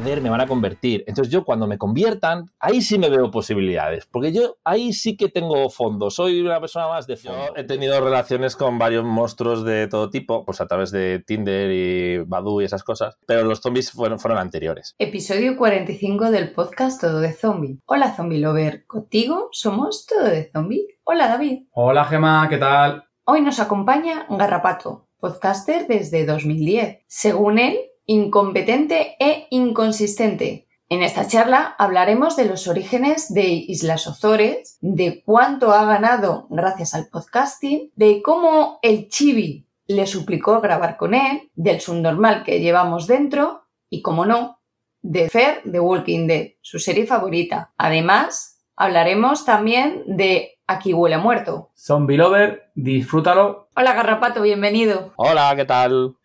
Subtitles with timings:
[0.00, 1.04] me van a convertir.
[1.06, 5.28] Entonces yo cuando me conviertan, ahí sí me veo posibilidades, porque yo ahí sí que
[5.28, 7.54] tengo fondo, soy una persona más de fondo.
[7.54, 12.18] he tenido relaciones con varios monstruos de todo tipo, pues a través de Tinder y
[12.24, 14.94] Badu y esas cosas, pero los zombies fueron, fueron anteriores.
[14.98, 17.78] Episodio 45 del podcast Todo de Zombie.
[17.84, 20.86] Hola Zombie Lover, contigo somos Todo de Zombie.
[21.04, 21.64] Hola David.
[21.72, 23.04] Hola Gema, ¿qué tal?
[23.24, 27.00] Hoy nos acompaña Garrapato, podcaster desde 2010.
[27.06, 30.66] Según él, incompetente e inconsistente.
[30.88, 36.94] En esta charla hablaremos de los orígenes de Islas Ozores, de cuánto ha ganado gracias
[36.94, 43.06] al podcasting, de cómo el Chibi le suplicó grabar con él, del subnormal que llevamos
[43.06, 44.58] dentro y, como no,
[45.02, 47.72] de Fer de Walking Dead, su serie favorita.
[47.76, 51.70] Además, hablaremos también de Aquí huele a muerto.
[51.76, 53.68] Zombie Lover, disfrútalo.
[53.76, 55.12] Hola Garrapato, bienvenido.
[55.16, 56.16] Hola, ¿qué tal?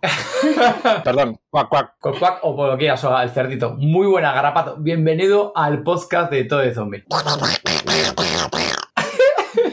[1.04, 1.94] Perdón, cuac, cuac.
[2.00, 3.74] Cuac, o por lo que el cerdito.
[3.78, 4.76] Muy buena, Garrapato.
[4.78, 7.04] Bienvenido al podcast de Todo de Zombie.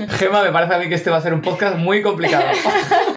[0.09, 2.45] Gema, me parece a mí que este va a ser un podcast muy complicado.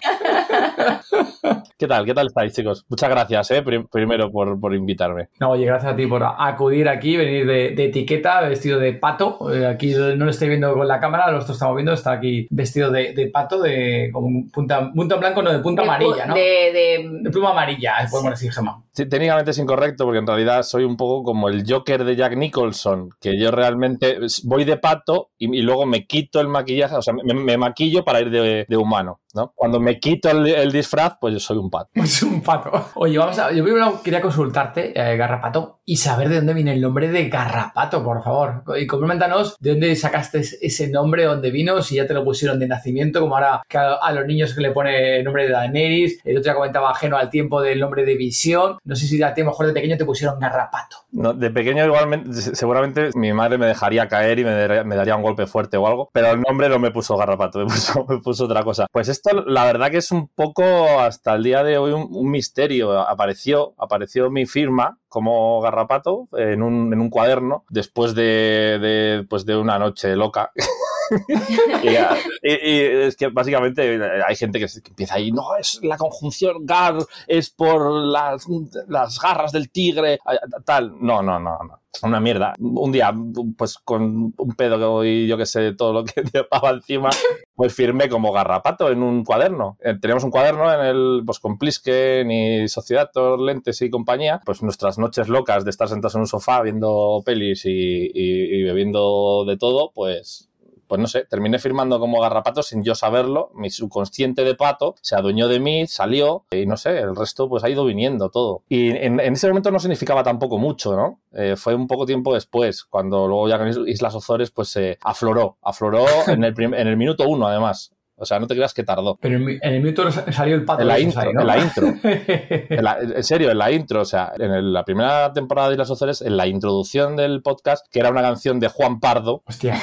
[1.77, 2.05] ¿Qué tal?
[2.05, 2.85] ¿Qué tal estáis, chicos?
[2.89, 3.63] Muchas gracias, ¿eh?
[3.91, 5.29] primero por, invitarme.
[5.39, 9.51] No, oye, gracias a ti por acudir aquí, venir de, etiqueta, vestido de pato.
[9.51, 12.91] Eh, aquí no lo estoy viendo con la cámara, lo estamos viendo, está aquí vestido
[12.91, 16.35] de, pato, de como punta, punta blanco, no, de punta amarilla, ¿no?
[16.35, 18.83] De, de, pluma amarilla, podemos decir, Gemma.
[18.93, 22.35] Sí, técnicamente es incorrecto porque en realidad soy un poco como el Joker de Jack
[22.35, 27.13] Nicholson, que yo realmente voy de pato y, luego me quito el maquillaje, o sea,
[27.13, 29.53] me, maquillo para ir de, humano, ¿no?
[29.55, 31.89] Cuando me quito el disfraz, pues yo soy un pato.
[31.95, 32.89] Es un pato.
[32.95, 33.51] Oye, vamos a.
[33.51, 38.03] Yo primero quería consultarte, eh, Garrapato, y saber de dónde viene el nombre de Garrapato,
[38.03, 38.63] por favor.
[38.79, 42.67] Y coméntanos de dónde sacaste ese nombre, dónde vino, si ya te lo pusieron de
[42.67, 46.19] nacimiento, como ahora a, los niños que le pone el nombre de Daenerys.
[46.23, 48.77] El otro día comentaba ajeno al tiempo del nombre de Visión.
[48.83, 50.97] No sé si a ti, mejor de pequeño, te pusieron Garrapato.
[51.11, 55.23] No, de pequeño, igualmente, seguramente mi madre me dejaría caer y me, me daría un
[55.23, 58.45] golpe fuerte o algo, pero el nombre no me puso Garrapato, me puso, me puso
[58.45, 58.87] otra cosa.
[58.91, 62.99] Pues esto, la verdad que es un poco hasta el día de hoy un, misterio.
[62.99, 69.45] Apareció, apareció mi firma como garrapato en un, en un cuaderno después de, de, pues
[69.45, 70.51] de una noche loca.
[72.43, 76.95] y, es que básicamente hay gente que, empieza ahí, no, es la conjunción gar,
[77.27, 78.47] es por las,
[78.87, 80.19] las garras del tigre,
[80.65, 80.93] tal.
[80.99, 82.53] No, no, no, no una mierda.
[82.59, 83.13] Un día,
[83.57, 87.09] pues con un pedo y yo que sé, todo lo que llevaba encima,
[87.55, 89.77] pues firmé como garrapato en un cuaderno.
[89.81, 94.63] Eh, teníamos un cuaderno en el, pues con Plisken y Sociedad, Lentes y compañía, pues
[94.63, 99.91] nuestras noches locas de estar sentados en un sofá viendo pelis y bebiendo de todo,
[99.93, 100.50] pues
[100.91, 105.15] pues no sé, terminé firmando como garrapato sin yo saberlo, mi subconsciente de pato se
[105.15, 108.63] adueñó de mí, salió y no sé, el resto pues ha ido viniendo todo.
[108.67, 111.21] Y en, ese momento no significaba tampoco mucho, ¿no?
[111.31, 115.55] Eh, fue un poco tiempo después, cuando luego ya con Islas Ozores pues se afloró,
[115.61, 117.93] afloró en el, en el minuto uno además.
[118.21, 119.17] O sea, no te creas que tardó.
[119.19, 120.81] Pero en el minuto salió el pato.
[120.81, 121.87] En la intro, en la intro.
[122.03, 124.01] en, serio, en la intro.
[124.01, 127.99] O sea, en la primera temporada de Islas Ozores, en la introducción del podcast, que
[127.99, 129.41] era una canción de Juan Pardo.
[129.47, 129.81] Hostia.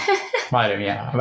[0.53, 1.12] Madre mía.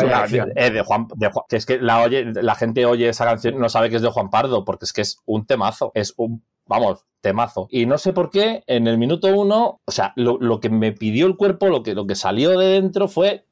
[0.56, 1.08] Eh, de Juan,
[1.50, 4.10] que es que la, oye, la gente oye esa canción no sabe que es de
[4.10, 5.92] Juan Pardo, porque es que es un temazo.
[5.96, 7.68] Es un, vamos, temazo.
[7.72, 10.92] Y no sé por qué, en el minuto uno, o sea, lo, lo, que me
[10.92, 13.47] pidió el cuerpo, lo que, lo que salió de dentro fue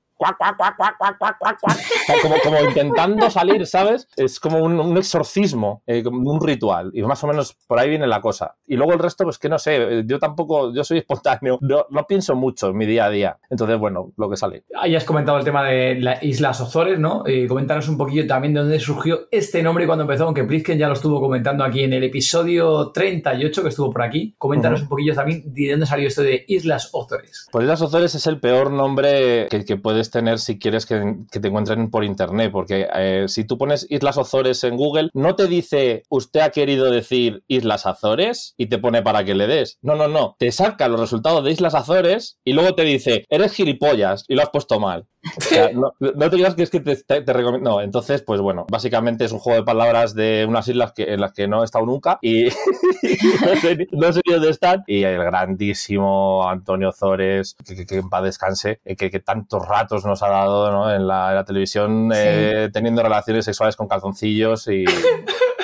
[2.21, 4.07] como, como intentando salir, ¿sabes?
[4.15, 6.91] Es como un, exorcismo, eh, un ritual.
[6.93, 8.55] Y más o menos por ahí viene la cosa.
[8.65, 12.35] Y luego el resto, pues que no sé, yo tampoco, yo soy espontáneo, no, pienso
[12.35, 13.37] mucho en mi día a día.
[13.49, 14.63] Entonces, bueno, lo que sale.
[14.79, 17.23] Ahí has comentado el tema de las Islas Ozores, ¿no?
[17.25, 20.87] Y coméntanos un poquillo también de dónde surgió este nombre cuando empezó, aunque Plisken ya
[20.87, 24.35] lo estuvo comentando aquí en el episodio 38 que estuvo por aquí.
[24.37, 27.47] Coméntanos un poquillo también de dónde salió esto de Islas Ozores.
[27.51, 31.39] Pues Islas Ozores es el peor nombre que, que puedes tener si quieres que, que
[31.39, 35.47] te encuentren por internet, porque eh, si tú pones Islas Azores en Google, no te
[35.47, 39.77] dice usted ha querido decir Islas Azores y te pone para que le des.
[39.81, 40.35] No, no, no.
[40.39, 44.41] Te saca los resultados de Islas Azores y luego te dice, eres gilipollas y lo
[44.41, 45.05] has puesto mal.
[45.37, 47.69] O sea, no, no te digas que es que te, te, te recomiendo.
[47.69, 51.21] No, entonces, pues bueno, básicamente es un juego de palabras de unas islas que, en
[51.21, 52.45] las que no he estado nunca y
[53.45, 54.83] no, sé, no sé ni dónde están.
[54.87, 59.67] Y el grandísimo Antonio Zores, que, que, que en paz descanse, eh, que, que, tantos
[59.67, 60.93] ratos nos ha dado ¿no?
[60.93, 62.19] en, la, en, la, televisión sí.
[62.19, 64.85] eh, teniendo relaciones sexuales con calzoncillos y.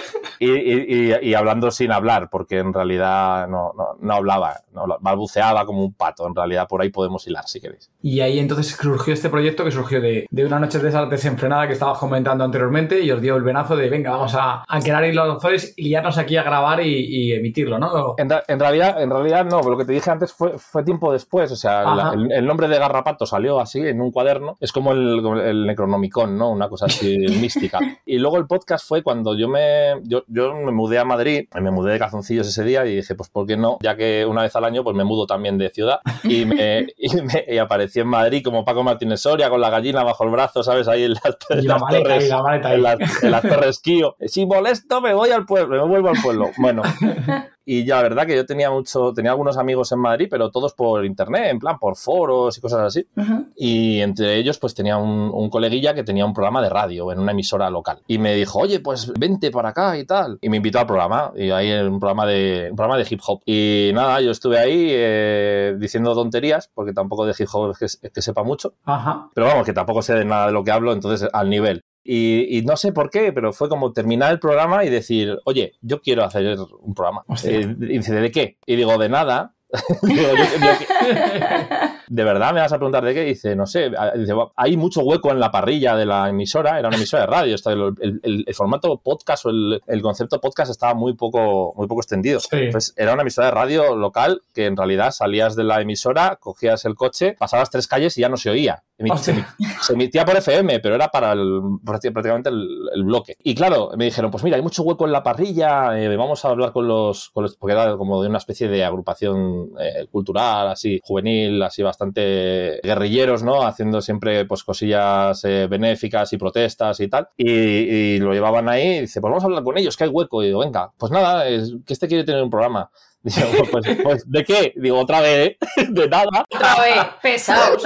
[0.43, 5.67] Y, y, y, hablando sin hablar, porque en realidad no, no, no, hablaba, no, balbuceaba
[5.67, 6.25] como un pato.
[6.25, 7.91] En realidad, por ahí podemos hilar, si queréis.
[8.01, 11.67] Y ahí entonces surgió este proyecto que surgió de, de una noche de esa desenfrenada
[11.67, 15.13] que estabas comentando anteriormente y os dio el venazo de, venga, vamos a, a crear
[15.13, 18.15] los Azores y liarnos aquí a grabar y, y emitirlo, ¿no?
[18.17, 21.51] En, en, realidad, en realidad no, lo que te dije antes fue, fue tiempo después.
[21.51, 24.57] O sea, la, el, el, nombre de Garrapato salió así en un cuaderno.
[24.59, 26.49] Es como el, el Necronomicon, ¿no?
[26.49, 27.79] Una cosa así mística.
[28.05, 30.01] Y luego el podcast fue cuando yo me.
[30.03, 33.29] Yo, yo me mudé a Madrid, me mudé de calzoncillos ese día y dije, pues
[33.29, 33.77] ¿por qué no?
[33.81, 37.15] Ya que una vez al año pues me mudo también de ciudad y, me, y,
[37.21, 40.63] me, y aparecí en Madrid como Paco Martínez Soria con la gallina bajo el brazo,
[40.63, 40.87] ¿sabes?
[40.87, 44.15] Ahí en las, en las maleta, torres, la maleta en las, en las torres Kio.
[44.25, 46.51] Si molesto me voy al pueblo, me vuelvo al pueblo.
[46.57, 46.81] Bueno,
[47.65, 50.73] y ya la verdad que yo tenía mucho, tenía algunos amigos en Madrid, pero todos
[50.73, 53.05] por internet, en plan por foros y cosas así.
[53.15, 53.45] Uh -huh.
[53.55, 57.19] Y entre ellos pues tenía un, un, coleguilla que tenía un programa de radio en
[57.19, 57.99] una emisora local.
[58.07, 60.39] Y me dijo, oye, pues vente para acá y tal.
[60.41, 63.41] Y me invitó al programa, y ahí un programa de, un programa de hip hop.
[63.45, 67.85] Y nada, yo estuve ahí eh, diciendo tonterías, porque tampoco de hip hop es que,
[68.07, 68.73] es que sepa mucho.
[68.85, 69.29] Ajá.
[69.33, 71.83] Pero vamos, que tampoco sé de nada de lo que hablo, entonces al nivel.
[72.03, 75.73] Y, y, no sé por qué, pero fue como terminar el programa y decir, oye,
[75.81, 77.23] yo quiero hacer un programa.
[77.43, 78.57] Eh, y dice, ¿de qué?
[78.65, 79.53] Y digo, de nada.
[80.01, 80.71] digo, yo, yo,
[82.07, 83.23] ¿De verdad me vas a preguntar de qué?
[83.23, 86.97] Dice, no sé, dice, hay mucho hueco en la parrilla de la emisora, era una
[86.97, 91.13] emisora de radio, el, el, el formato podcast o el, el, concepto podcast estaba muy
[91.13, 92.39] poco, muy poco extendido.
[92.39, 92.69] Sí.
[92.71, 96.85] Pues era una emisora de radio local que en realidad salías de la emisora, cogías
[96.85, 98.83] el coche, pasabas tres calles y ya no se oía.
[99.17, 99.33] Se,
[99.81, 103.35] se, emitía por FM, pero era para el, prácticamente el, el, bloque.
[103.43, 106.49] Y claro, me dijeron, pues mira, hay mucho hueco en la parrilla, eh, vamos a
[106.49, 110.67] hablar con los, con los, porque era como de una especie de agrupación eh, cultural,
[110.67, 113.63] así, juvenil, así bastante guerrilleros, ¿no?
[113.65, 117.29] Haciendo siempre pues cosillas eh, benéficas y protestas y tal.
[117.37, 120.09] Y, y, lo llevaban ahí y dice, pues vamos a hablar con ellos, que hay
[120.09, 120.43] hueco.
[120.43, 122.89] Y digo, venga, pues nada, es, que este quiere tener un programa.
[123.23, 124.73] Digo, pues, pues, ¿de qué?
[124.75, 125.57] Digo, otra vez,
[125.89, 126.45] de nada.
[126.49, 127.83] Otra vez, pesados.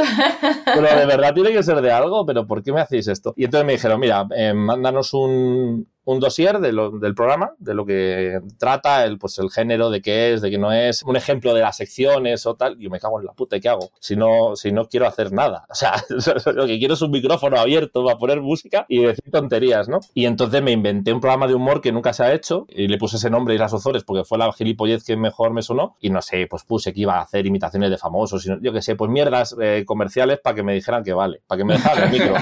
[0.65, 3.33] Pero de verdad tiene que ser de algo, pero ¿por qué me hacéis esto?
[3.35, 7.73] Y entonces me dijeron, mira, eh, mándanos un, un dossier de lo, del programa, de
[7.73, 11.15] lo que trata, el, pues el género, de qué es, de qué no es, un
[11.15, 12.77] ejemplo de las secciones o tal.
[12.79, 13.89] Y yo me cago en la puta, ¿qué hago?
[13.99, 15.65] Si no, si no quiero hacer nada.
[15.69, 15.93] O sea,
[16.53, 19.99] lo que quiero es un micrófono abierto para poner música y decir tonterías, ¿no?
[20.13, 22.97] Y entonces me inventé un programa de humor que nunca se ha hecho y le
[22.97, 25.97] puse ese nombre y las Ozores porque fue la gilipollez que mejor me sonó.
[25.99, 28.95] Y no sé, pues puse que iba a hacer imitaciones de famosos, yo qué sé,
[28.95, 32.11] pues mierdas eh, comerciales para que me dijeran que vale, para que me dejaran el
[32.11, 32.35] micro.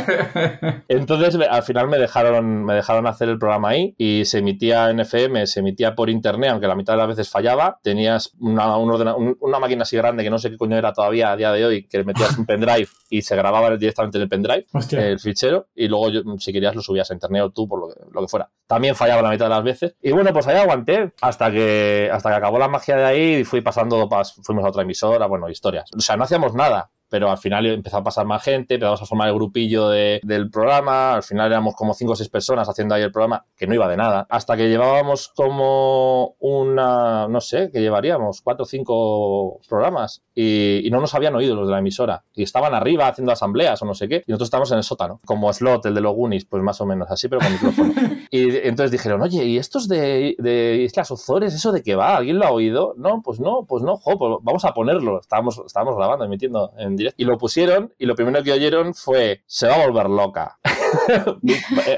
[0.87, 4.99] Entonces al final me dejaron, me dejaron hacer el programa ahí y se emitía en
[4.99, 7.79] FM, se emitía por internet, aunque la mitad de las veces fallaba.
[7.81, 11.35] Tenías una, una, una máquina así grande que no sé qué coño era todavía a
[11.35, 15.07] día de hoy, que metías un pendrive y se grababa directamente en el pendrive, Hostia.
[15.07, 17.87] el fichero, y luego yo, si querías lo subías a internet o tú, por lo
[17.89, 18.49] que, lo que, fuera.
[18.67, 19.95] También fallaba la mitad de las veces.
[20.01, 23.43] Y bueno, pues ahí aguanté hasta que, hasta que acabó la magia de ahí y
[23.45, 24.09] fui pasando,
[24.43, 25.89] fuimos a otra emisora, bueno, historias.
[25.95, 29.05] O sea, no hacíamos nada pero al final empezó a pasar más gente, empezamos a
[29.05, 32.95] formar el grupillo de, del programa, al final éramos como cinco o seis personas haciendo
[32.95, 37.69] ahí el programa, que no iba de nada, hasta que llevábamos como una, no sé,
[37.71, 41.77] que llevaríamos cuatro o cinco programas y, y, no nos habían oído los de la
[41.77, 44.83] emisora y estaban arriba haciendo asambleas o no sé qué, y nosotros estábamos en el
[44.83, 47.93] sótano, como Slot, el de los Goonies, pues más o menos así, pero con micrófono.
[48.31, 52.17] y entonces dijeron, oye, ¿y estos de, de Islas Ozores, eso de qué va?
[52.17, 52.95] ¿Alguien lo ha oído?
[52.97, 55.19] No, pues no, pues no, jo, pues vamos a ponerlo.
[55.19, 57.21] Estábamos, estábamos grabando, emitiendo en directo.
[57.21, 60.57] Y lo pusieron y lo primero que oyeron fue, se va a volver loca.
[61.41, 61.53] mi,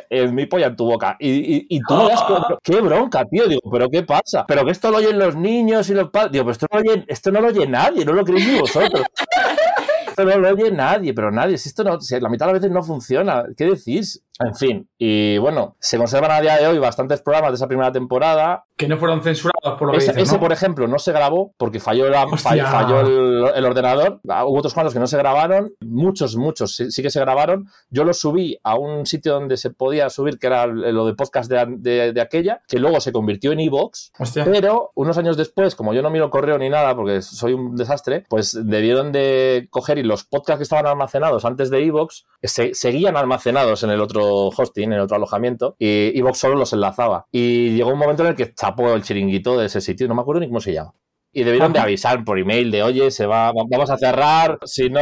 [0.10, 1.16] eh, mi, polla en tu boca.
[1.20, 2.24] Y, y, y tú me das,
[2.64, 3.48] qué bronca, tío.
[3.48, 4.46] Digo, ¿pero qué pasa?
[4.48, 6.32] Pero que esto lo oyen los niños y los padres.
[6.32, 8.60] Digo, pero esto no, lo oye, esto no lo oye nadie, no lo creéis ni
[8.60, 9.04] vosotros.
[10.08, 11.58] esto no lo oye nadie, pero nadie.
[11.58, 14.24] Si esto no, si la mitad de las veces no funciona, ¿qué decís?
[14.40, 17.92] En fin, y bueno, se conservan a día de hoy bastantes programas de esa primera
[17.92, 18.66] temporada.
[18.76, 21.54] Que no fueron censurados por lo que Ese, dices, ese, por ejemplo, no se grabó
[21.58, 24.20] porque falló, la- falló el, el ordenador.
[24.28, 25.72] Ah, Hubo otros cuantos que no se grabaron.
[25.80, 27.68] Muchos, muchos sí, sí que se grabaron.
[27.90, 31.50] Yo los subí a un sitio donde se podía subir, que era lo de podcast
[31.50, 34.12] de, de- de aquella, que luego se convirtió en Evox.
[34.52, 38.26] Pero unos años después, como yo no miro correo ni nada porque soy un desastre,
[38.28, 43.16] pues debieron de coger y los podcasts que estaban almacenados antes de Evox se, seguían
[43.16, 47.26] almacenados en el otro hosting, en otro alojamiento, y Evox solo los enlazaba.
[47.32, 50.22] Y llegó un momento en el que chapó el chiringuito de ese sitio, no me
[50.22, 50.94] acuerdo ni cómo se llama.
[51.38, 54.90] Y debieron de avisar por email de, oye, se va, va- vamos a cerrar, si
[54.90, 55.02] no,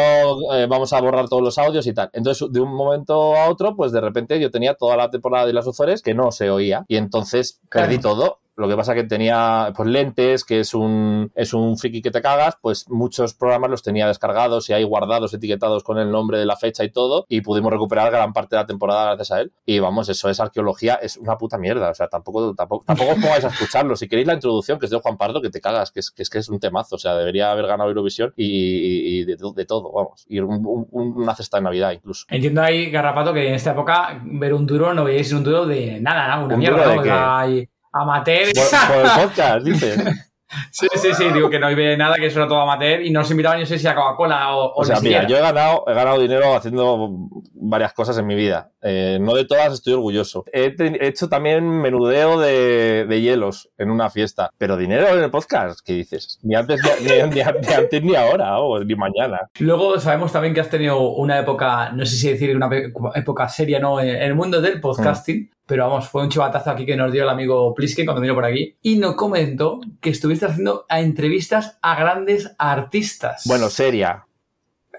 [0.55, 2.09] eh, vamos a borrar todos los audios y tal.
[2.11, 5.53] Entonces, de un momento a otro, pues de repente yo tenía toda la temporada de
[5.53, 6.85] las Uzores que no se oía.
[6.87, 7.87] Y entonces Claro.
[7.87, 8.39] perdí todo.
[8.55, 12.21] Lo que pasa que tenía pues lentes, que es un, es un friki que te
[12.21, 16.45] cagas, pues muchos programas los tenía descargados y ahí guardados, etiquetados con el nombre de
[16.45, 19.51] la fecha y todo, y pudimos recuperar gran parte de la temporada gracias a él.
[19.65, 21.89] Y vamos, eso es arqueología, es una puta mierda.
[21.89, 23.95] O sea, tampoco, tampoco, tampoco os pongáis a escucharlo.
[23.95, 26.21] Si queréis la introducción, que es de Juan Pardo, que te cagas, que es que
[26.23, 26.95] es, que es un temazo.
[26.95, 30.25] O sea, debería haber ganado Eurovisión y, y- y de, to- de todo, vamos.
[30.27, 32.25] Y un- un- una cesta de Navidad incluso.
[32.29, 35.99] Entiendo ahí, Garrapato, que en esta época ver un duro no veíais un duro de
[35.99, 36.45] nada, ¿no?
[36.45, 37.01] Una ¿Un mierda, ¿no?
[37.01, 38.47] O sea, ahí, amateur.
[38.53, 40.03] Por, por el podcast, dices.
[40.71, 43.21] sí, sí, sí, digo que no veía nada, que eso era todo amateur y no
[43.21, 45.27] os invitaban, yo sé si a Coca-Cola o, o O sea, ni mira, siquiera.
[45.27, 47.09] yo he ganado, he ganado dinero haciendo
[47.53, 48.69] varias cosas en mi vida.
[48.81, 50.43] Eh, no de todas estoy orgulloso.
[50.51, 50.75] He,
[51.07, 54.49] hecho también menudeo de, de hielos en una fiesta.
[54.57, 56.37] Pero dinero en el podcast, ¿qué dices?
[56.43, 59.49] Ni antes ni, ni- ni- ni antes ni ahora, o ni mañana.
[59.59, 62.69] Luego sabemos también que has tenido una época, no sé si decir una
[63.15, 63.99] época seria, ¿no?
[64.01, 67.29] En el mundo del podcasting, pero vamos, fue un chivatazo aquí que nos dio el
[67.29, 71.95] amigo Plisken cuando vino por aquí y nos comentó que estuviste haciendo a entrevistas a
[71.95, 73.43] grandes artistas.
[73.45, 74.25] Bueno, seria.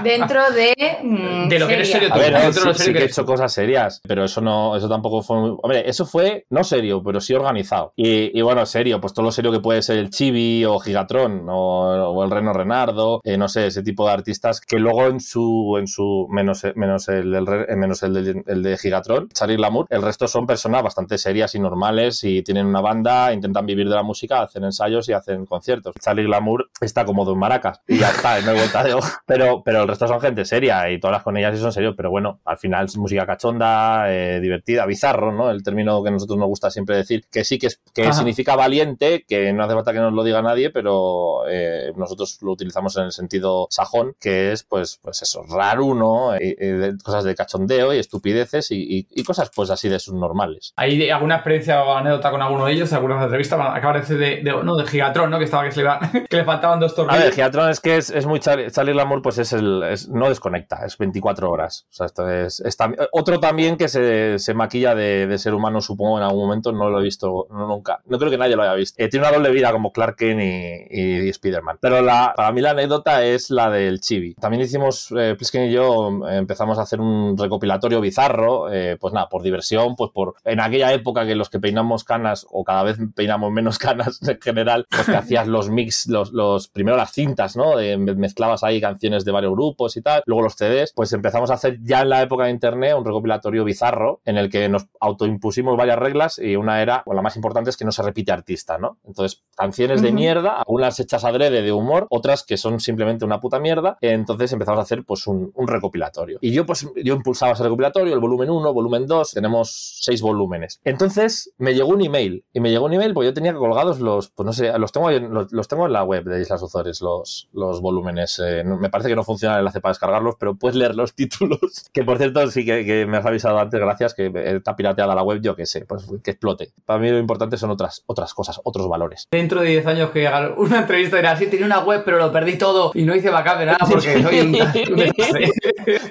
[0.04, 0.76] Dentro de.
[1.04, 3.06] mm, De lo que eres serio A ver, Dentro de sí, lo serio que que
[3.06, 5.50] he hecho cosas serias, pero eso no, eso tampoco fue muy...
[5.62, 7.94] Hombre, eso fue no serio, pero sí organizado.
[7.96, 11.48] Y, y bueno, serio, pues todo lo serio que puede ser el Chibi o Gigatron
[11.50, 15.20] o, o el Reno Renardo, eh, no sé, ese tipo de artistas que luego en
[15.20, 19.30] su, en su menos, menos el del Re- eh, menos el de, el de Gigatron,
[19.30, 23.66] Charlie Lamour, el resto son personas bastante serias y normales y tienen una banda, intentan
[23.66, 25.96] vivir de la música, hacen ensayos y hacen conciertos.
[26.02, 29.07] Charlie Lamour está como dos maracas y ya está, no hay vuelta de hoja.
[29.26, 32.10] Pero, pero el resto son gente seria y todas con ellas sí son serios, pero
[32.10, 35.50] bueno, al final es música cachonda, eh, divertida, bizarro, ¿no?
[35.52, 38.56] El término que a nosotros nos gusta siempre decir, que sí que, es, que significa
[38.56, 42.96] valiente, que no hace falta que nos lo diga nadie, pero eh, nosotros lo utilizamos
[42.98, 46.36] en el sentido sajón, que es pues, pues eso, raro, ¿no?
[46.36, 50.74] Y de- cosas de cachondeo y estupideces y, y- y cosas pues así de subnormales.
[50.76, 52.92] ¿Hay alguna experiencia o anécdota con alguno de ellos?
[52.94, 53.56] ¿Alguna entrevista?
[53.56, 55.38] Bueno, acabas de decir de, de- no, de Gigatron, ¿no?
[55.38, 55.90] Que estaba que, se le,
[56.30, 57.24] que le faltaban dos A tornillos.
[57.24, 59.84] ver, Giatron es que es, es muy Charlie, Charlie Lamour, pues es el.
[60.10, 61.88] no desconecta, es 24 horas.
[61.92, 62.64] Esto es.
[63.12, 67.00] otro también que se, se maquilla de, ser humano, supongo, en algún momento, no lo
[67.00, 68.02] he visto no, nunca.
[68.06, 69.02] No creo que nadie lo haya visto.
[69.02, 71.78] Eh, tiene una doble vida como Clark Kent y, y, Spider-Man.
[71.82, 74.34] Pero la, para mí la anécdota es la del Chibi.
[74.36, 79.14] También hicimos, eh, Plisken y yo eh, empezamos a hacer un recopilatorio bizarro, eh, pues
[79.14, 80.36] nada, por diversión, pues por.
[80.44, 84.40] En aquella época que los que peinamos canas, o cada vez peinamos menos canas en
[84.42, 87.76] general, pues que hacías los mix, los, los primero las cintas, ¿no?
[87.98, 90.24] Mezclabas ahí canciones de varios grupos y tal.
[90.26, 93.64] Luego los CDs, pues empezamos a hacer ya en la época de internet un recopilatorio
[93.64, 97.70] bizarro en el que nos autoimpusimos varias reglas y una era, o la más importante
[97.70, 98.98] es que no se repite artista, ¿no?
[99.06, 103.60] Entonces, canciones de mierda, algunas hechas adrede de humor, otras que son simplemente una puta
[103.60, 103.98] mierda.
[104.02, 106.40] Entonces empezamos a hacer pues un, un recopilatorio.
[106.42, 110.80] Y yo pues yo impulsaba ese recopilatorio, el volumen 1, volumen 2, tenemos seis volúmenes.
[110.84, 114.30] Entonces me llegó un email y me llegó un email porque yo tenía colgados los,
[114.30, 117.82] pues no sé, los tengo, los tengo en la web de Islas Ozores, los, los
[117.82, 118.40] volúmenes.
[118.44, 121.14] Eh, no- me parece que no funciona el enlace para descargarlos, pero puedes leer los
[121.14, 121.60] títulos.
[121.94, 125.24] Que por cierto, sí que, que me has avisado antes, gracias, que está pirateada la
[125.24, 126.70] web, yo qué sé, pues que explote.
[126.86, 129.28] Para mí lo importante son otras, otras cosas, otros valores.
[129.32, 132.32] Dentro de 10 años que haga una entrevista dirá, sí, tenía una web, pero lo
[132.32, 135.52] perdí todo y no hice backup de nada porque soy un, un desastre".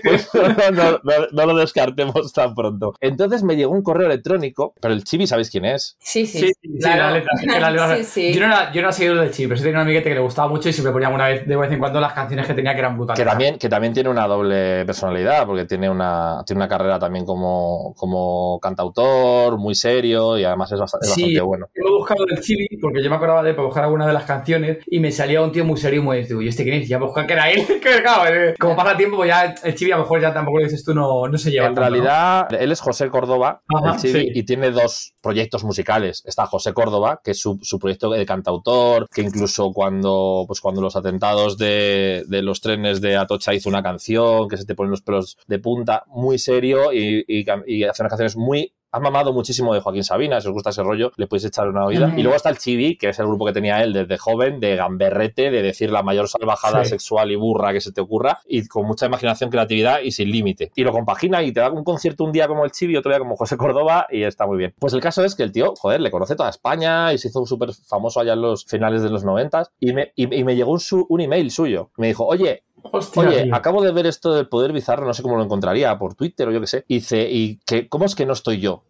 [0.03, 2.95] Pues no, no- no- no lo descartemos tan pronto.
[3.01, 5.97] Entonces me llegó un correo electrónico, pero el chibi, ¿sabéis quién es?
[6.01, 6.39] Sí, sí.
[6.39, 7.03] Sí, sí, sí, claro.
[7.03, 8.33] la letra, que la letra- Sí, sí.
[8.35, 10.15] Yo, no era, yo no era seguidor del chip, pero sí tenía un amiguete que
[10.15, 12.55] le gustaba mucho y siempre ponía alguna vez de vez en cuando las canciones que
[12.57, 13.23] tenía que eran brutales.
[13.23, 17.25] Que también, que también tiene una doble personalidad, porque tiene una, tiene una carrera también
[17.25, 21.23] como, como cantautor, muy serio y además es bastante, es Sí.
[21.23, 21.67] bastante bueno.
[21.75, 24.13] Yo he buscado el chibi porque yo me acordaba de él para buscar alguna de
[24.13, 26.83] las canciones y me salía un tío muy serio y muy digo, ¿y este quién
[26.83, 26.89] es?
[26.89, 27.67] Ya buscar que era él.
[27.83, 30.33] que claro, eh, como pasa el tiempo, pues ya el chibi a lo mejor ya
[30.33, 31.67] tampoco lo dices tú, no, no se lleva.
[31.67, 31.97] En tanto, ¿no?
[31.97, 34.31] realidad, él es José Córdoba, Ajá, el Chibi, sí.
[34.35, 36.23] y tiene dos proyectos musicales.
[36.25, 40.81] Está José Córdoba, que es su, su proyecto de cantautor, que incluso cuando, pues cuando
[40.81, 44.93] los atentados de, de los trenes de Atocha hizo una canción que se te ponen
[44.93, 49.75] los pelos de punta, muy serio y, y, hace unas canciones muy ha mamado muchísimo
[49.75, 52.13] de Joaquín Sabina, si os gusta ese rollo, le podéis echar una oída.
[52.17, 54.75] Y luego está el Chibi, que es el grupo que tenía él desde joven, de
[54.77, 56.91] gamberrete, de decir la mayor salvajada Sí.
[56.91, 60.73] sexual y burra que se te ocurra, y con mucha imaginación, creatividad y sin límite.
[60.75, 63.19] Y lo compagina y te da un concierto un día como el Chibi, otro día
[63.19, 64.73] como José Córdoba, y está muy bien.
[64.79, 67.45] Pues el caso es que el tío, joder, le conoce toda España y se hizo
[67.45, 70.73] súper famoso allá en los finales de los 90 y me, y, y me llegó
[70.73, 71.91] un, su- un email suyo.
[71.99, 72.63] Me dijo, oye,
[72.93, 73.55] Hostia, Oye, tío.
[73.55, 76.53] acabo de ver esto del poder bizarro, no sé cómo lo encontraría, por Twitter o
[76.53, 76.85] yo qué sé.
[76.89, 78.85] Y dice, ¿y que, cómo es que no estoy yo?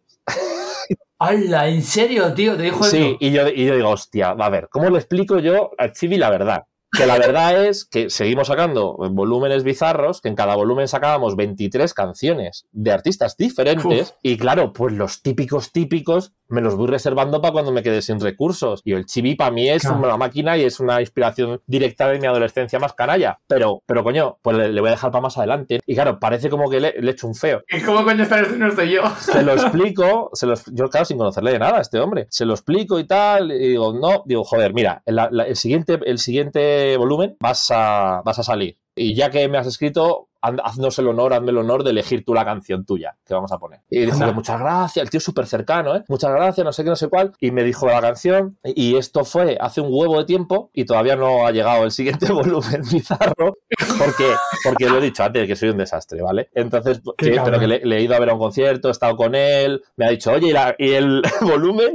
[1.19, 1.69] ¡Hala!
[1.69, 2.57] ¿En serio, tío?
[2.57, 3.17] ¿Te dijo Sí, eso?
[3.21, 6.19] y yo, y yo digo, hostia, va a ver, ¿cómo le explico yo al Chibi
[6.19, 6.65] la verdad?
[6.93, 11.95] Que la verdad es que seguimos sacando volúmenes bizarros, que en cada volumen sacábamos 23
[11.95, 14.17] canciones de artistas diferentes, Uf.
[14.23, 18.21] y claro, pues los típicos típicos me los voy reservando para cuando me quede sin
[18.21, 18.83] recursos.
[18.85, 19.99] Y el chibi para mí es Claro.
[19.99, 23.39] una máquina y es una inspiración directa de mi adolescencia más canalla.
[23.47, 25.81] Pero, pero coño, pues le, le voy a dejar para más adelante.
[25.87, 27.63] Y claro, parece como que le, le echo un feo.
[27.69, 29.03] ¿Y ¿Cómo coño está no estoy yo?
[29.21, 32.45] Se lo explico, se lo- yo claro, sin conocerle de nada a este hombre, se
[32.45, 36.19] lo explico y tal, y digo, no, digo, joder, mira, la- la- el, siguiente, el
[36.19, 38.77] siguiente volumen vas a, vas a salir.
[38.95, 40.29] Y ya que me has escrito,
[40.65, 43.59] haznos el honor, hazme el honor de elegir tú la canción tuya que vamos a
[43.59, 43.81] poner.
[43.91, 46.05] Y dijo muchas gracias, el tío súper cercano, ¿eh?
[46.09, 47.33] Muchas gracias, no sé qué, no sé cuál.
[47.41, 51.17] Y me dijo la canción, y esto fue hace un huevo de tiempo, y todavía
[51.17, 53.57] no ha llegado el siguiente volumen bizarro,
[53.99, 54.33] porque,
[54.65, 56.49] porque lo he dicho antes, que soy un desastre, ¿vale?
[56.55, 59.17] Entonces, que- pero que le, le he ido a ver a un concierto, he estado
[59.17, 61.93] con él, me ha dicho, oye, ¿y, la- y el volumen?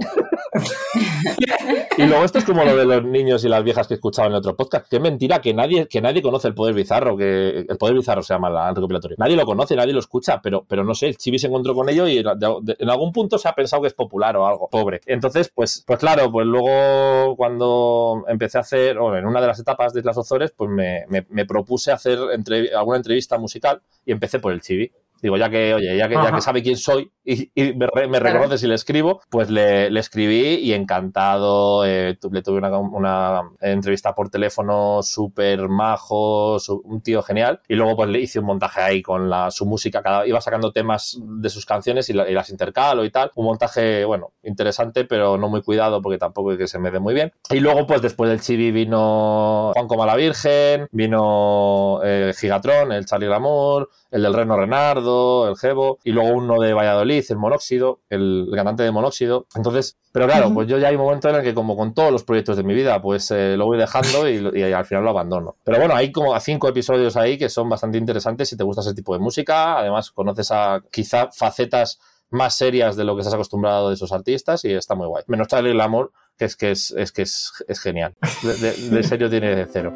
[1.98, 4.34] y luego esto es como lo de los niños y las viejas que escuchaba en
[4.36, 4.88] otro podcast.
[4.90, 8.34] Qué mentira que nadie, que nadie conoce el poder bizarro, que el poder bizarro se
[8.34, 9.16] llama la el recopilatorio.
[9.20, 11.88] Nadie lo conoce, nadie lo escucha, pero, pero no sé, el Chibi se encontró con
[11.90, 15.02] ello y en, algún punto se ha pensado que es popular o algo, pobre.
[15.06, 19.60] Entonces, pues, pues claro, pues luego cuando empecé a hacer, o en una de las
[19.60, 24.12] etapas de las Ozores, pues me, me- me propuse hacer entre- alguna entrevista musical y
[24.12, 24.92] empecé por el Chibi.
[25.22, 28.20] Digo, ya que, oye, ya que, ya que sabe quién soy y, y me, me
[28.20, 31.86] reconoce si le escribo, pues le, le escribí y encantado.
[31.86, 37.60] eh, tu- le tuve una, una entrevista por teléfono súper majo, su- un tío genial.
[37.68, 40.02] Y luego pues le hice un montaje ahí con la, su música.
[40.02, 43.32] Cada, iba sacando temas de sus canciones y, la- y las intercalo y tal.
[43.36, 47.00] Un montaje, bueno, interesante, pero no muy cuidado porque tampoco es que se me dé
[47.00, 47.32] muy bien.
[47.52, 53.06] Y luego pues después del Chibi vino Juan Coma la Virgen, vino eh, Gigatron, el
[53.06, 58.00] Charlie Lamour, el del Reno Renardo, el Gebo, y luego uno de Valladolid, el Monóxido,
[58.10, 59.46] el, el cantante de Monóxido.
[59.56, 62.12] Entonces, pero claro, pues yo ya hay un momento en el que, como con todos
[62.12, 65.56] los proyectos de mi vida, pues eh, lo voy dejando y, al final lo abandono.
[65.64, 68.82] Pero bueno, hay como a cinco episodios ahí que son bastante interesantes si te gusta
[68.82, 69.78] ese tipo de música.
[69.78, 74.64] Además, conoces a quizá facetas más serias de lo que estás acostumbrado de esos artistas
[74.66, 75.24] y está muy guay.
[75.28, 78.16] Menos Charlie Lamour, que es que es, es que es, es genial.
[78.42, 79.94] De, de- de serio tiene cero.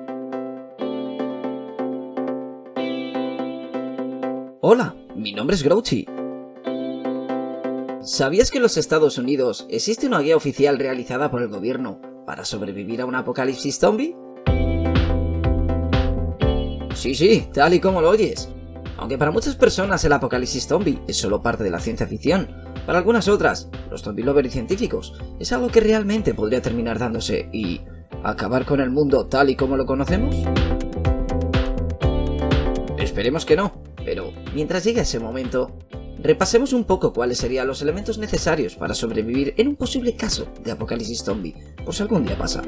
[4.67, 6.05] Hola, mi nombre es Grouchy.
[8.05, 12.45] ¿Sabías que en los Estados Unidos existe una guía oficial realizada por el gobierno para
[12.45, 14.15] sobrevivir a un apocalipsis zombie?
[16.93, 18.47] Sí, sí, tal y como lo oyes.
[18.97, 22.47] Aunque para muchas personas el apocalipsis zombie es solo parte de la ciencia ficción,
[22.85, 27.49] para algunas otras, los zombie lovers y científicos, es algo que realmente podría terminar dándose
[27.51, 27.81] y
[28.23, 30.35] acabar con el mundo tal y como lo conocemos.
[32.99, 35.79] Esperemos que no, pero mientras llegue ese momento,
[36.21, 40.71] repasemos un poco cuáles serían los elementos necesarios para sobrevivir en un posible caso de
[40.71, 42.61] apocalipsis zombie, por si algún día pasa.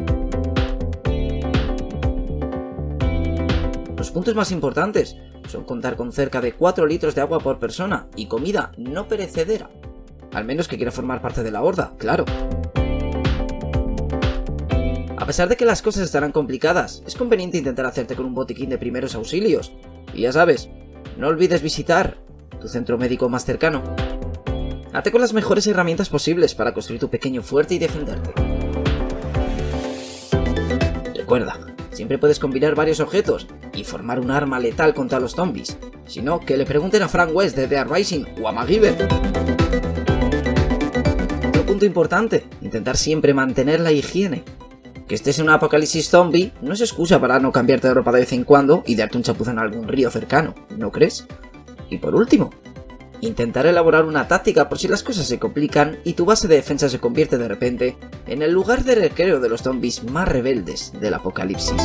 [3.98, 8.08] Los puntos más importantes son contar con cerca de 4 litros de agua por persona
[8.16, 9.70] y comida no perecedera.
[10.34, 12.26] Al menos que quiera formar parte de la horda, claro.
[15.18, 18.70] A pesar de que las cosas estarán complicadas, es conveniente intentar hacerte con un botiquín
[18.70, 19.74] de primeros auxilios.
[20.14, 20.70] Y ya sabes,
[21.18, 22.18] no olvides visitar
[22.60, 23.84] tu centro médico más cercano.
[24.94, 28.32] Hazte con las mejores herramientas posibles para construir tu pequeño fuerte y defenderte.
[31.16, 31.60] Recuerda,
[31.92, 35.78] siempre puedes combinar varios objetos y formar un arma letal contra los zombies.
[36.06, 39.08] Si no, que le pregunten a Frank West de The Rising o a MacGyver.
[41.50, 44.44] Otro punto importante, intentar siempre mantener la higiene.
[45.08, 48.22] Que estés en un apocalipsis zombie no es excusa para no cambiarte de ropa de
[48.22, 51.28] vez en cuando y darte un chapuzón en algún río cercano, ¿no crees?
[51.90, 52.52] Y por último,
[53.22, 56.90] intentar elaborar una táctica por si las cosas se complican y tu base de defensa
[56.90, 57.98] se convierte de repente
[58.28, 61.82] en el lugar de recreo de los zombies más rebeldes del apocalipsis.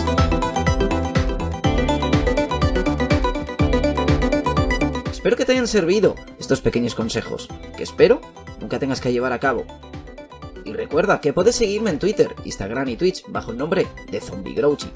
[5.11, 8.21] Espero que te hayan servido estos pequeños consejos, que espero
[8.61, 9.65] nunca tengas que llevar a cabo.
[10.65, 14.55] Y recuerda que puedes seguirme en Twitter, Instagram y Twitch bajo el nombre de Zombie
[14.55, 14.91] Grouchy.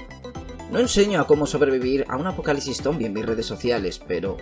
[0.69, 4.35] No enseño a cómo sobrevivir a un apocalipsis zombie en mis redes sociales, pero...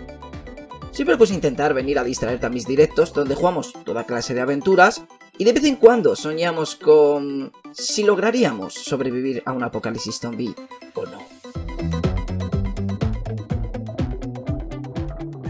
[0.96, 5.02] Siempre puedes intentar venir a distraerte a mis directos donde jugamos toda clase de aventuras
[5.36, 7.52] y de vez en cuando soñamos con...
[7.72, 10.54] si lograríamos sobrevivir a un apocalipsis zombie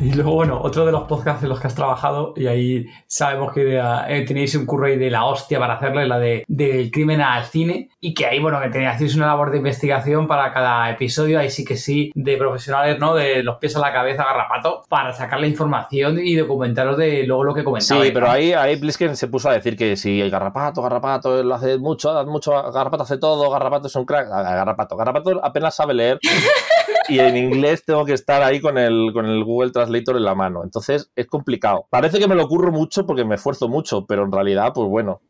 [0.06, 3.52] Y luego, bueno, otro de los podcasts en los que has trabajado, y ahí sabemos
[3.52, 7.20] que eh, tenéis un curro ahí de la hostia para hacerle, la de del crimen
[7.20, 11.40] al cine, y que ahí, bueno, que tenéis una labor de investigación para cada episodio,
[11.40, 13.16] ahí sí que sí, de profesionales, ¿no?
[13.16, 17.42] De los pies a la cabeza, garrapato, para sacar la información y documentaros de luego
[17.42, 18.06] lo que comentabas.
[18.06, 21.56] Sí, pero ahí, ahí Blisken se puso a decir que si el garrapato, garrapato, lo
[21.56, 26.20] hace mucho, mucho, garrapato hace todo, garrapato es un crack, garrapato, garrapato apenas sabe leer.
[27.08, 30.34] y en inglés tengo que estar ahí con el, con el Google Translator en la
[30.34, 30.62] mano.
[30.64, 31.86] Entonces es complicado.
[31.90, 35.20] Parece que me lo ocurro mucho porque me esfuerzo mucho, pero en realidad, pues bueno,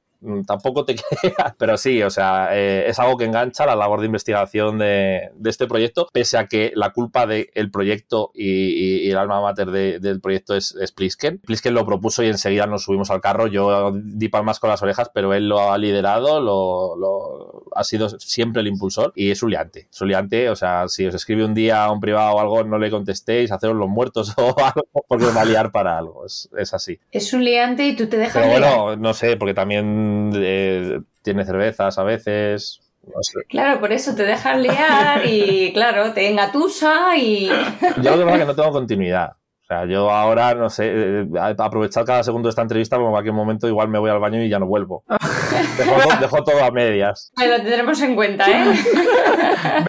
[0.47, 4.07] tampoco te creas, pero sí, o sea, eh, es algo que engancha la labor de
[4.07, 9.71] investigación de, este proyecto, pese a que la culpa del proyecto y, el alma mater
[9.71, 11.39] del proyecto es, es Plisken.
[11.39, 13.47] Plisken lo propuso y enseguida nos subimos al carro.
[13.47, 18.63] Yo di palmas con las orejas, pero él lo ha liderado, lo, ha sido siempre
[18.63, 19.89] el impulsor y es un liante.
[19.91, 22.65] Es un liante, o sea, si os escribe un día a un privado o algo,
[22.65, 26.25] no le contestéis, haceros los muertos o algo, porque os va a liar para algo.
[26.27, 26.99] Es, así.
[27.13, 28.43] Es un liante y tú te dejas.
[28.43, 32.81] Pero bueno, no sé, porque también eh, tiene cervezas a veces.
[33.49, 37.49] Claro, por eso te dejas liar y claro, te engatusa y...
[38.03, 39.33] Yo lo que que no tengo continuidad.
[39.63, 41.27] O sea, yo ahora, no sé, eh,
[41.59, 44.41] aprovechar cada segundo de esta entrevista, porque en cualquier momento igual me voy al baño
[44.41, 45.03] y ya no vuelvo.
[46.21, 47.33] Dejo, todo a medias.
[47.37, 48.79] lo tendremos en cuenta, ¿eh?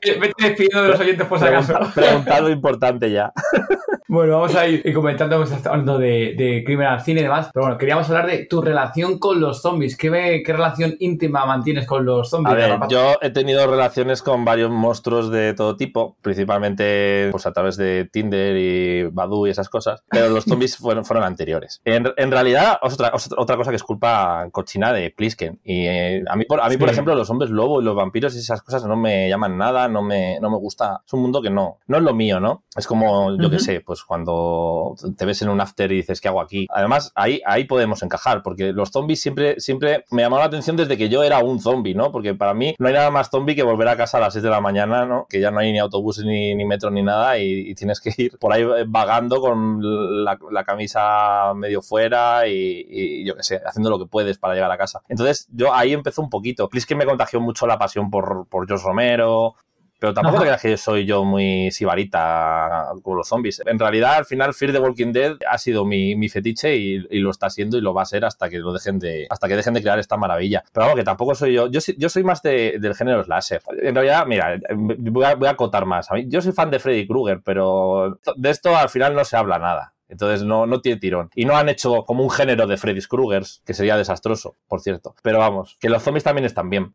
[0.20, 1.78] Vete despidiendo de los oyentes por si acaso.
[1.94, 3.32] Preguntado importante ya.
[4.10, 7.50] Bueno, vamos a ir comentando, hemos estado hablando de, de, crimen al cine y demás,
[7.54, 9.98] pero bueno, queríamos hablar de tu relación con los zombies.
[9.98, 12.54] ¿Qué, qué relación íntima mantienes con los zombies?
[12.54, 17.52] A ver, yo he tenido relaciones con varios monstruos de todo tipo, principalmente pues, a
[17.52, 21.82] través de Tinder y Badoo y esas cosas, pero los zombies fueron, fueron anteriores.
[21.84, 25.60] En, en realidad, otra, otra cosa que es culpa cochina de Plisken.
[25.66, 28.34] Y eh, a mí, por, a mí por ejemplo, los hombres lobo y los vampiros
[28.36, 31.02] y esas cosas no me llaman nada, no me, no me gusta.
[31.06, 32.64] Es un mundo que no, no es lo mío, ¿no?
[32.74, 36.22] Es como, yo qué sé, pues pues cuando te ves en un after y dices,
[36.22, 36.68] ¿qué hago aquí?
[36.70, 40.98] Además, ahí, ahí podemos encajar, porque los zombies siempre, siempre me llamaron la atención desde
[40.98, 42.12] que yo era un zombie, ¿no?
[42.12, 44.44] Porque para mí no hay nada más zombie que volver a casa a las 6
[44.44, 45.26] de la mañana, ¿no?
[45.28, 48.54] Que ya no hay ni autobús ni, metro ni nada y, tienes que ir por
[48.54, 49.80] ahí vagando con
[50.24, 54.78] la, camisa medio fuera y, yo qué sé, haciendo lo que puedes para llegar a
[54.78, 55.02] casa.
[55.08, 56.70] Entonces, yo ahí empezó un poquito.
[56.74, 59.56] Es que me contagió mucho la pasión por, por George Romero,
[60.00, 63.62] pero tampoco te creas que soy yo muy sibarita con los zombies.
[63.66, 67.32] En realidad, al final, Fear the Walking Dead ha sido mi, mi fetiche y, lo
[67.32, 69.74] está siendo y lo va a ser hasta que lo dejen de, hasta que dejen
[69.74, 70.64] de crear esta maravilla.
[70.72, 71.68] Pero vamos, que tampoco soy yo.
[71.68, 73.62] Yo, yo soy más del género slasher.
[73.82, 76.08] En realidad, mira, voy a, voy a acotar más.
[76.28, 79.94] yo soy fan de Freddy Krueger, pero de esto al final no se habla nada.
[80.10, 81.30] Entonces no, no tiene tirón.
[81.36, 85.16] Y no han hecho como un género de Freddy Kruegers, que sería desastroso, por cierto.
[85.22, 86.94] Pero vamos, que los zombies también están bien.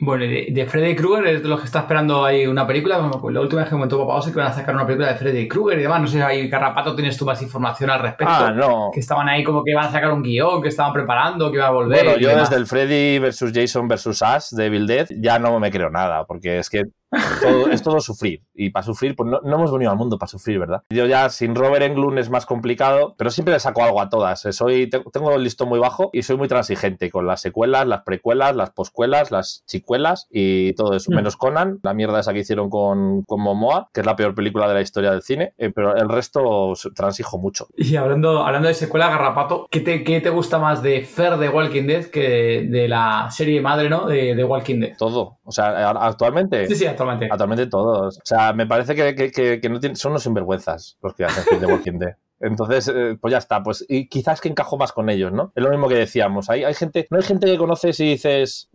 [0.00, 2.98] Bueno, de, Freddy Krueger es de los que está esperando ahí una película.
[2.98, 5.48] la última vez que comentó Papá es que van a sacar una película de Freddy
[5.48, 6.00] Krueger y demás.
[6.00, 8.32] No sé si ahí Carrapato tienes tú más información al respecto.
[8.32, 8.90] Ah, no.
[8.92, 11.66] Que estaban ahí como que iban a sacar un guion, que estaban preparando, que iba
[11.66, 12.04] a volver.
[12.04, 15.70] Bueno, yo desde el Freddy versus Jason versus Ash de Evil Dead ya no me
[15.70, 16.84] creo nada, porque es que
[17.70, 18.42] es todo sufrir.
[18.54, 20.82] Y para sufrir, pues no, hemos venido al mundo para sufrir, ¿verdad?
[20.90, 24.44] Yo ya sin Robert Englund es más complicado, pero siempre le saco algo a todas.
[24.44, 28.02] Eh, soy, tengo el listón muy bajo y soy muy transigente con las secuelas, las
[28.02, 31.10] precuelas, las poscuelas, las chicuelas y todo eso.
[31.10, 31.14] Mm.
[31.14, 34.68] Menos Conan, la mierda esa que hicieron con, con Momoa, que es la peor película
[34.68, 37.68] de la historia del cine, eh, pero el resto transijo mucho.
[37.76, 41.48] Y hablando, hablando de secuela, Garrapato, ¿qué te, qué te gusta más de Fer de
[41.48, 44.06] Walking Dead que de la serie madre, ¿no?
[44.06, 44.96] De, de Walking Dead.
[44.98, 45.38] Todo.
[45.44, 46.66] O sea, actualmente.
[46.66, 47.66] Sí, sí, actualmente.
[47.66, 48.18] Todos.
[48.18, 52.16] O sea, me parece que, no son unos sinvergüenzas los que hacen de Walking Dead.
[52.40, 55.52] Entonces, eh, pues ya está, pues y quizás que encajo más con ellos, ¿no?
[55.56, 56.48] Es lo mismo que decíamos.
[56.50, 58.70] Hay, hay gente, no hay gente que conoces y dices,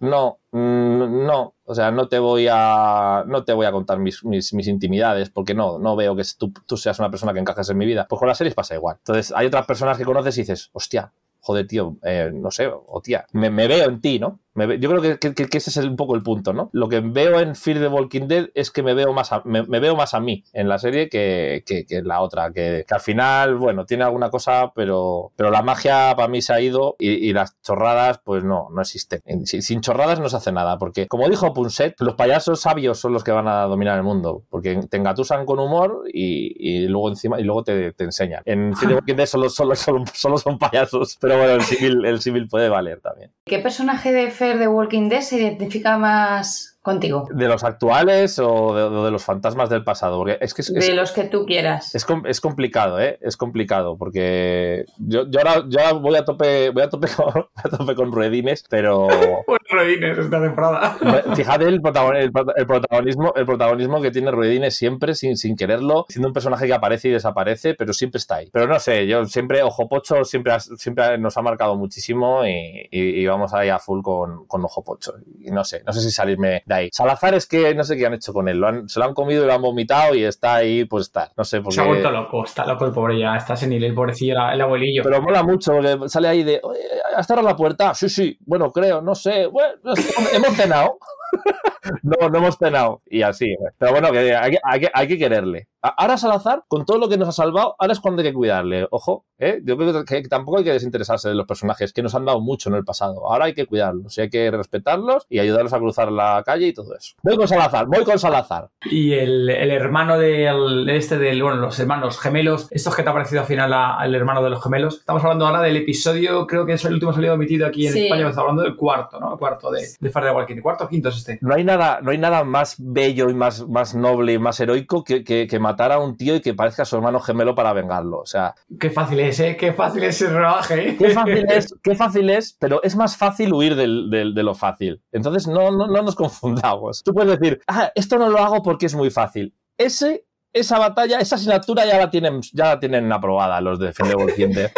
[0.00, 4.22] no, mm, no, o sea, no te voy a, no te voy a contar mis,
[4.24, 6.24] mis, intimidades porque no, no veo que
[6.66, 8.06] tú, seas una persona que encajes en mi vida.
[8.06, 8.96] Pues con las series pasa igual.
[8.98, 11.10] Entonces, hay otras personas que conoces y dices, hostia,
[11.40, 14.40] joder, tío, eh, no sé, o tía, me, veo en ti, ¿no?
[14.56, 16.70] Yo creo que, ese es un poco el punto, ¿no?
[16.72, 19.62] Lo que veo en Fear the Walking Dead es que me veo más a, me,
[19.62, 23.84] veo más a mí en la serie que, en la otra, que, al final, bueno,
[23.84, 28.20] tiene alguna cosa, pero, pero la magia para mí se ha ido y, las chorradas,
[28.24, 29.20] pues no, no existen.
[29.44, 33.24] Sin, chorradas no se hace nada, porque como dijo Punset, los payasos sabios son los
[33.24, 37.44] que van a dominar el mundo, porque te engatusan con humor y, luego encima y
[37.44, 38.42] luego te, enseñan.
[38.46, 42.20] En Fear the Walking Dead solo, solo, solo, son payasos, pero bueno, el civil, el
[42.22, 43.32] civil puede valer también.
[43.44, 47.28] ¿Qué personaje de Fear De Walking Dead se identifica más contigo?
[47.30, 50.16] ¿De los actuales o de, los fantasmas del pasado?
[50.18, 51.94] Porque es que es, es- De los que tú quieras.
[51.94, 53.18] es es complicado, ¿eh?
[53.20, 57.46] Es complicado porque yo, yo, ahora, yo ahora voy a tope, voy a tope con,
[57.54, 59.08] a tope con ruedines, pero
[59.46, 60.96] Pues Redines esta temporada.
[61.34, 65.56] fíjate el, protagon- el prota- el protagonismo, el protagonismo que tiene ruedines siempre sin, sin
[65.56, 68.48] quererlo, siendo un personaje que aparece y desaparece, pero siempre está ahí.
[68.52, 73.20] Pero no sé, yo siempre, Ojo Pocho siempre, siempre nos ha marcado muchísimo y, y-
[73.20, 75.14] y vamos ahí a full con, con Ojo Pocho.
[75.40, 76.88] Y no sé, no sé si salirme de ahí.
[76.92, 79.14] Salazar es que no sé qué han hecho con él, lo han- se lo han
[79.14, 81.32] comido y lo han vomitado y está ahí, pues está.
[81.36, 81.74] No sé, porque...
[81.76, 84.60] Se ha vuelto loco, está loco el pobre ya, está senil, el pobrecillo, el, el
[84.60, 85.02] abuelillo.
[85.02, 86.80] Pero mola mucho porque sale ahí de, "Oye,
[87.16, 87.94] ¿has cerrado la puerta?
[87.94, 90.98] Sí, sí, bueno, creo, no sé, bueno, no sé, hemos cenado.
[92.02, 93.02] no, no hemos cenado.
[93.06, 93.46] Y así,
[93.78, 95.68] pero bueno, que hay, que- hay que, hay que quererle.
[95.96, 98.86] Ahora Salazar, con todo lo que nos ha salvado, ahora es cuando hay que cuidarle.
[98.90, 99.60] Ojo, ¿eh?
[99.64, 102.68] yo creo que tampoco hay que desinteresarse de los personajes que nos han dado mucho
[102.68, 103.30] en el pasado.
[103.30, 106.72] Ahora hay que cuidarlos y hay que respetarlos y ayudarlos a cruzar la calle y
[106.72, 107.14] todo eso.
[107.22, 108.68] Voy con Salazar, voy con Salazar.
[108.90, 113.12] Y el, el hermano del este del, bueno, los hermanos gemelos, estos que te ha
[113.12, 114.96] parecido al final a- al hermano de los gemelos.
[114.96, 118.04] Estamos hablando ahora del episodio, creo que es el último salido emitido aquí en Sí.
[118.04, 119.32] España, estamos hablando del cuarto, ¿no?
[119.32, 120.60] El cuarto de, de Far de Walking.
[120.60, 121.38] ¿Cuarto o quinto es este?
[121.42, 125.04] No hay nada, no hay nada más bello y más, más noble y más heroico
[125.04, 128.18] que, que, que matar a un tío y que parezca su hermano gemelo para vengarlo.
[128.18, 129.56] O sea, Qué fácil es, ¿eh?
[129.58, 130.96] Qué fácil es el rodaje, ¿eh?
[130.98, 134.54] qué fácil es, qué fácil es, pero es más fácil huir del, del- de lo
[134.54, 135.02] fácil.
[135.12, 137.02] Entonces no, no, no nos confundamos.
[137.04, 139.54] Tú puedes decir, ah, esto no lo hago porque es muy fácil.
[139.78, 144.16] Ese, esa batalla, esa asignatura ya la tienen, ya la tienen aprobada los de Defender
[144.16, 144.70] Walking Dead.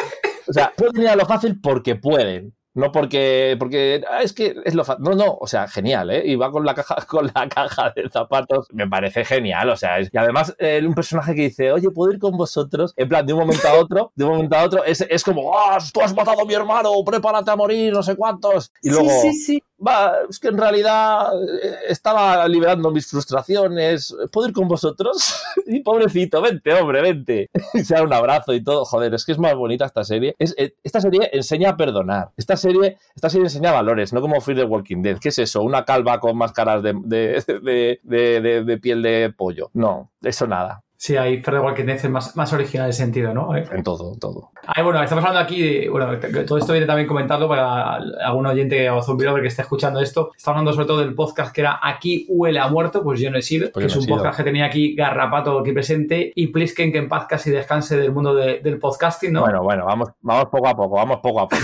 [0.48, 2.54] O sea, pueden ir a lo fácil porque pueden.
[2.78, 5.02] No porque, porque ah, es que es lo fácil.
[5.04, 6.22] No, no, o sea, genial, ¿eh?
[6.24, 8.68] Y va con la caja, con la caja de zapatos.
[8.72, 12.12] Me parece genial, o sea, es- y además eh, un personaje que dice, oye, ¿puedo
[12.12, 12.94] ir con vosotros?
[12.96, 15.58] En plan, de un momento a otro, de un momento a otro, es, es como,
[15.58, 16.90] ¡ah, tú has matado a mi hermano!
[17.04, 17.92] ¡Prepárate a morir!
[17.92, 18.72] No sé cuántos.
[18.80, 19.62] Y luego, Sí, sí, sí.
[19.84, 21.28] Va, es que en realidad
[21.62, 24.14] eh, estaba liberando mis frustraciones.
[24.32, 25.34] ¿Puedo ir con vosotros?
[25.66, 27.50] y pobrecito, vente, hombre, vente.
[27.74, 28.84] Y se da un abrazo y todo.
[28.84, 30.34] Joder, es que es más bonita esta serie.
[30.38, 32.30] Eh, esta serie enseña a perdonar.
[32.36, 35.18] Esta serie, esta serie enseña valores, no como Free the Walking Dead.
[35.18, 35.62] ¿Qué es eso?
[35.62, 38.00] ¿Una calva con máscaras de- de-
[38.64, 39.70] de piel de pollo?
[39.74, 40.82] No, eso nada.
[41.00, 43.54] Sí, Far de Walking es más, más original el sentido, ¿no?
[43.56, 44.50] Eh, En todo, en todo.
[44.66, 45.88] Ay, bueno, estamos hablando aquí de.
[45.88, 50.32] Bueno, todo esto viene también comentarlo para algún oyente o zombie que esté escuchando esto.
[50.37, 53.38] Estamos hablando sobre todo del podcast que era Aquí huele a muerto, pues yo no
[53.38, 53.70] he sido.
[53.72, 57.08] Pues que es un podcast que tenía aquí Garrapato aquí presente y Plisken que en
[57.08, 59.42] paz casi descanse del mundo de- del podcasting, ¿no?
[59.42, 61.62] Bueno, bueno, vamos, vamos poco a poco, vamos poco a poco.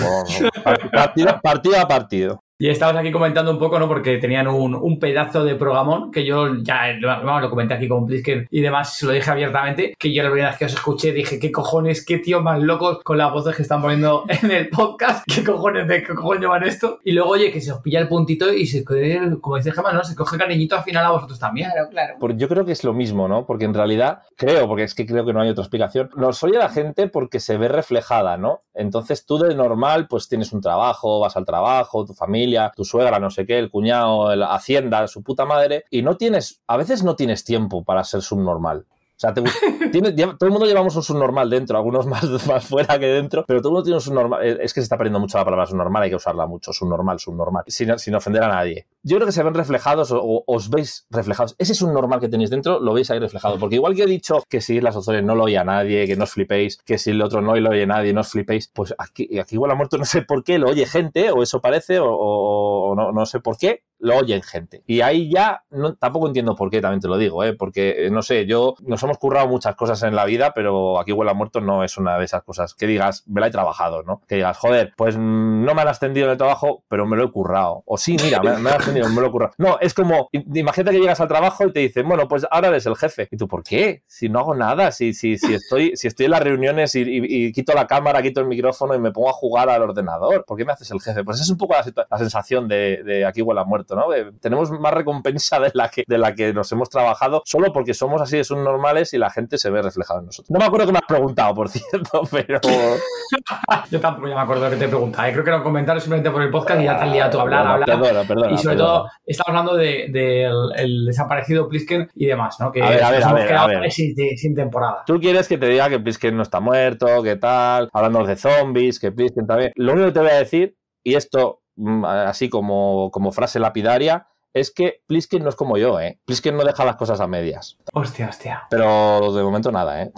[0.92, 2.43] Partido, partido a partido.
[2.58, 3.88] Y estabas aquí comentando un poco, ¿no?
[3.88, 7.88] Porque tenían un, un pedazo de programón que yo ya lo, vamos, lo comenté aquí
[7.88, 10.72] con Plisken y demás, se lo dije abiertamente, que yo la primera vez que os
[10.74, 14.50] escuché dije, ¿qué cojones, qué tío más locos con las voces que están poniendo en
[14.52, 15.24] el podcast?
[15.26, 17.00] ¿Qué cojones, de qué cojones llevan esto?
[17.04, 19.92] Y luego, oye, que se os pilla el puntito y se, coge, como dice Gemma,
[19.92, 20.04] ¿no?
[20.04, 21.70] Se coge cariñito al final a vosotros también.
[21.72, 22.14] Claro, claro.
[22.20, 23.46] Por- yo creo que es lo mismo, ¿no?
[23.46, 26.56] Porque en realidad, creo, porque es que creo que no hay otra explicación, nos oye
[26.58, 28.62] la gente porque se ve reflejada, ¿no?
[28.74, 32.43] Entonces tú de normal, pues tienes un trabajo, vas al trabajo, tu familia,
[32.74, 36.62] tu suegra, no sé qué, el cuñado, la hacienda, su puta madre, y no tienes,
[36.66, 38.86] a veces no tienes tiempo para ser subnormal.
[39.16, 42.24] O sea, te gu- tiene- lleva- todo el mundo llevamos un subnormal dentro, algunos más,
[42.48, 44.44] más fuera que dentro, pero todo el mundo tiene un subnormal.
[44.44, 47.18] Eh, Es que se está perdiendo mucho la palabra subnormal, hay que usarla mucho, subnormal,
[47.20, 48.86] subnormal, sin, sin ofender a nadie.
[49.02, 51.54] Yo creo que se ven reflejados o, o os veis reflejados.
[51.58, 54.60] Ese subnormal que tenéis dentro lo veis ahí reflejado, porque igual que he dicho que
[54.60, 57.22] si las opciones no lo oye a nadie, que no os flipéis, que si el
[57.22, 60.04] otro no lo oye nadie, no os flipéis, pues aquí, aquí igual ha muerto, no
[60.06, 63.40] sé por qué, lo oye gente, o eso parece, o, o- o no, no sé
[63.40, 64.82] por qué, lo oyen gente.
[64.86, 67.54] Y ahí ya no, tampoco entiendo por qué, también te lo digo, ¿eh?
[67.54, 71.12] porque eh, no sé, yo nos hemos currado muchas cosas en la vida, pero aquí
[71.12, 72.74] huele muerto no es una de esas cosas.
[72.74, 74.20] Que digas, me la he trabajado, ¿no?
[74.28, 77.24] Que digas, joder, pues mm, no me han ascendido en el trabajo, pero me lo
[77.24, 77.82] he currado.
[77.86, 79.52] O sí, mira, me, me han ascendido, me lo he currado.
[79.58, 82.84] No, es como, imagínate que llegas al trabajo y te dicen, bueno, pues ahora eres
[82.86, 83.28] el jefe.
[83.30, 84.02] ¿Y tú por qué?
[84.06, 87.52] Si no hago nada, si, si, si, estoy, si estoy en las reuniones y, y-
[87.52, 90.64] quito la cámara, quito el micrófono y me pongo a jugar al ordenador, ¿por qué
[90.64, 91.24] me haces el jefe?
[91.24, 94.08] Pues es un poco la, sensación de, de aquí huele muerto, ¿no?
[94.10, 97.94] De- tenemos más recompensa de la, que, de la que nos hemos trabajado solo porque
[97.94, 100.50] somos así de subnormales y la gente se ve reflejada en nosotros.
[100.50, 102.60] No me acuerdo que me has preguntado, por cierto, pero...
[103.90, 105.28] Yo tampoco ya me acuerdo de que te preguntaba.
[105.28, 105.32] ¿eh?
[105.32, 107.38] Creo que era un comentario simplemente por el podcast y ya te has liado tú
[107.38, 107.86] a hablar, a hablar.
[108.00, 108.52] Perdona, perdona.
[108.52, 108.92] Y sobre perdona.
[108.98, 110.44] todo, estamos hablando del de,
[110.76, 112.70] el desaparecido Plisken y demás, ¿no?
[112.72, 113.92] Que A ver, a ver, nos a hemos ver, quedado a ver.
[113.92, 115.02] Sin, sin temporada.
[115.06, 118.98] Tú quieres que te diga que Plisken no está muerto, que tal, hablando de zombies,
[118.98, 119.72] que Plisken también.
[119.76, 121.60] Lo único que te voy a decir, y esto
[122.06, 126.20] así como, como frase lapidaria, es que Plisken no es como yo, ¿eh?
[126.24, 127.76] Plisken no deja las cosas a medias.
[127.92, 128.62] Hostia, hostia.
[128.70, 130.12] Pero de momento nada, ¿eh?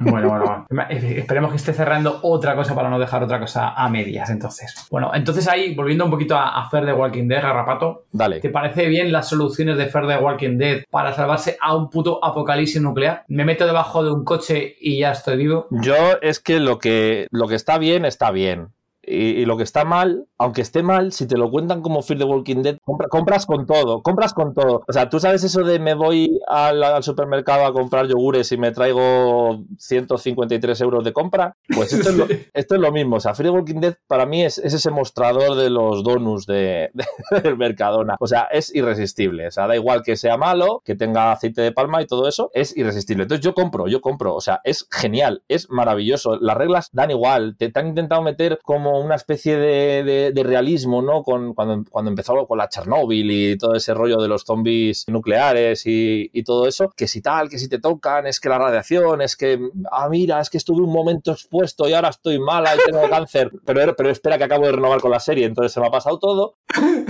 [0.00, 0.86] Bueno, bueno, bueno.
[0.90, 4.88] Esperemos que esté cerrando otra cosa para no dejar otra cosa a medias, entonces.
[4.90, 8.40] Bueno, entonces ahí, volviendo un poquito a, a Fer de Walking Dead, Garrapato, Dale.
[8.40, 12.24] ¿te parece bien las soluciones de Fer de Walking Dead para salvarse a un puto
[12.24, 13.24] apocalipsis nuclear?
[13.28, 15.68] Me meto debajo de un coche y ya estoy vivo.
[15.70, 18.72] Yo es que lo que, lo que está bien, está bien.
[19.02, 22.18] Y, y lo que está mal, aunque esté mal, si te lo cuentan como Fear
[22.18, 24.82] the Walking Dead, compra- compras con todo, compras con todo.
[24.86, 28.58] O sea, tú sabes eso de me voy al, al supermercado a comprar yogures y
[28.58, 31.56] me traigo 153 euros de compra.
[31.74, 33.16] Pues esto, es, lo, esto es lo mismo.
[33.16, 36.46] O sea, Fear the Walking Dead para mí es, es ese mostrador de los donuts
[36.46, 38.16] de, de- del Mercadona.
[38.20, 39.48] O sea, es irresistible.
[39.48, 42.50] O sea, da igual que sea malo, que tenga aceite de palma y todo eso,
[42.54, 43.22] es irresistible.
[43.24, 44.34] Entonces yo compro, yo compro.
[44.34, 46.36] O sea, es genial, es maravilloso.
[46.40, 47.56] Las reglas dan igual.
[47.58, 51.22] Te, te han intentado meter como una especie de, de- de realismo, ¿no?
[51.22, 55.86] Con, cuando, cuando empezó con la Chernobyl y todo ese rollo de los zombies nucleares
[55.86, 59.22] y, y todo eso, que si tal, que si te tocan, es que la radiación,
[59.22, 59.58] es que,
[59.90, 63.50] ah, mira, es que estuve un momento expuesto y ahora estoy mala y tengo cáncer,
[63.64, 66.18] pero, pero espera que acabo de renovar con la serie, entonces se me ha pasado
[66.18, 66.54] todo,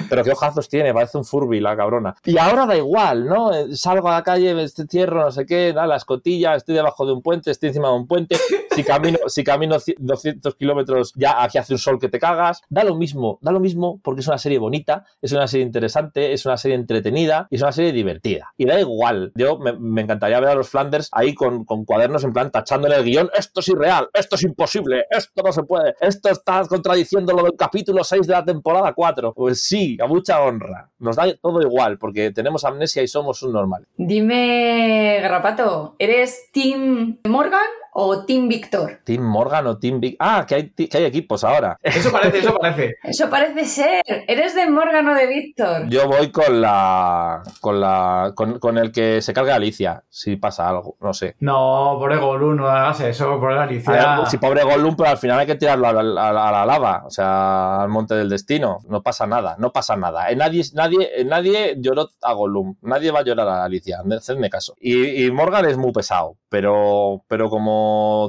[0.08, 2.14] pero qué ojazos tiene, parece un Furby la cabrona.
[2.24, 3.50] Y ahora da igual, ¿no?
[3.74, 7.12] Salgo a la calle, me cierro, no sé qué, da la escotilla, estoy debajo de
[7.12, 8.36] un puente, estoy encima de un puente,
[8.74, 12.62] si camino, si camino ci- 200 kilómetros ya aquí hace un sol que te cagas,
[12.68, 16.32] da lo mismo, da lo mismo porque es una serie bonita, es una serie interesante,
[16.32, 18.52] es una serie entretenida y es una serie divertida.
[18.56, 22.32] Y da igual, yo me, encantaría ver a los Flanders ahí con, con cuadernos en
[22.32, 26.28] plan tachándole el guion, esto es irreal, esto es imposible, esto no se puede, esto
[26.30, 29.34] está contradiciendo lo del capítulo 6 de la temporada 4.
[29.34, 33.52] Pues sí, a mucha honra, nos da todo igual porque tenemos amnesia y somos un
[33.52, 33.86] normal.
[33.96, 37.60] Dime, Garrapato, ¿eres Team Morgan
[37.92, 39.00] o Team Víctor?
[39.04, 40.16] Team Morgan o Team Big...
[40.18, 41.78] Ah, que hay, que hay equipos ahora.
[41.82, 42.94] Eso parece, eso parece.
[43.02, 44.02] Eso parece ser.
[44.28, 45.88] ¿Eres de Morgan o de Víctor?
[45.88, 47.42] Yo voy con la.
[47.60, 48.32] con la.
[48.34, 51.36] con, con el que se carga Alicia, si pasa algo, no sé.
[51.40, 53.92] No, pobre Golú, no hagas eso, A Alicia.
[53.92, 56.52] ver, si pobre Gollum, pero al final hay que tirarlo a la, a la- a
[56.52, 58.78] la lava, o sea, al monte del destino.
[58.88, 60.30] No pasa nada, no pasa nada.
[60.30, 64.48] Eh, Nadie, nadie, eh, nadie lloró a Gollum, nadie va a llorar a Alicia, hacedme
[64.50, 64.74] caso.
[64.80, 67.80] Y, y Morgan es muy pesado, pero, pero como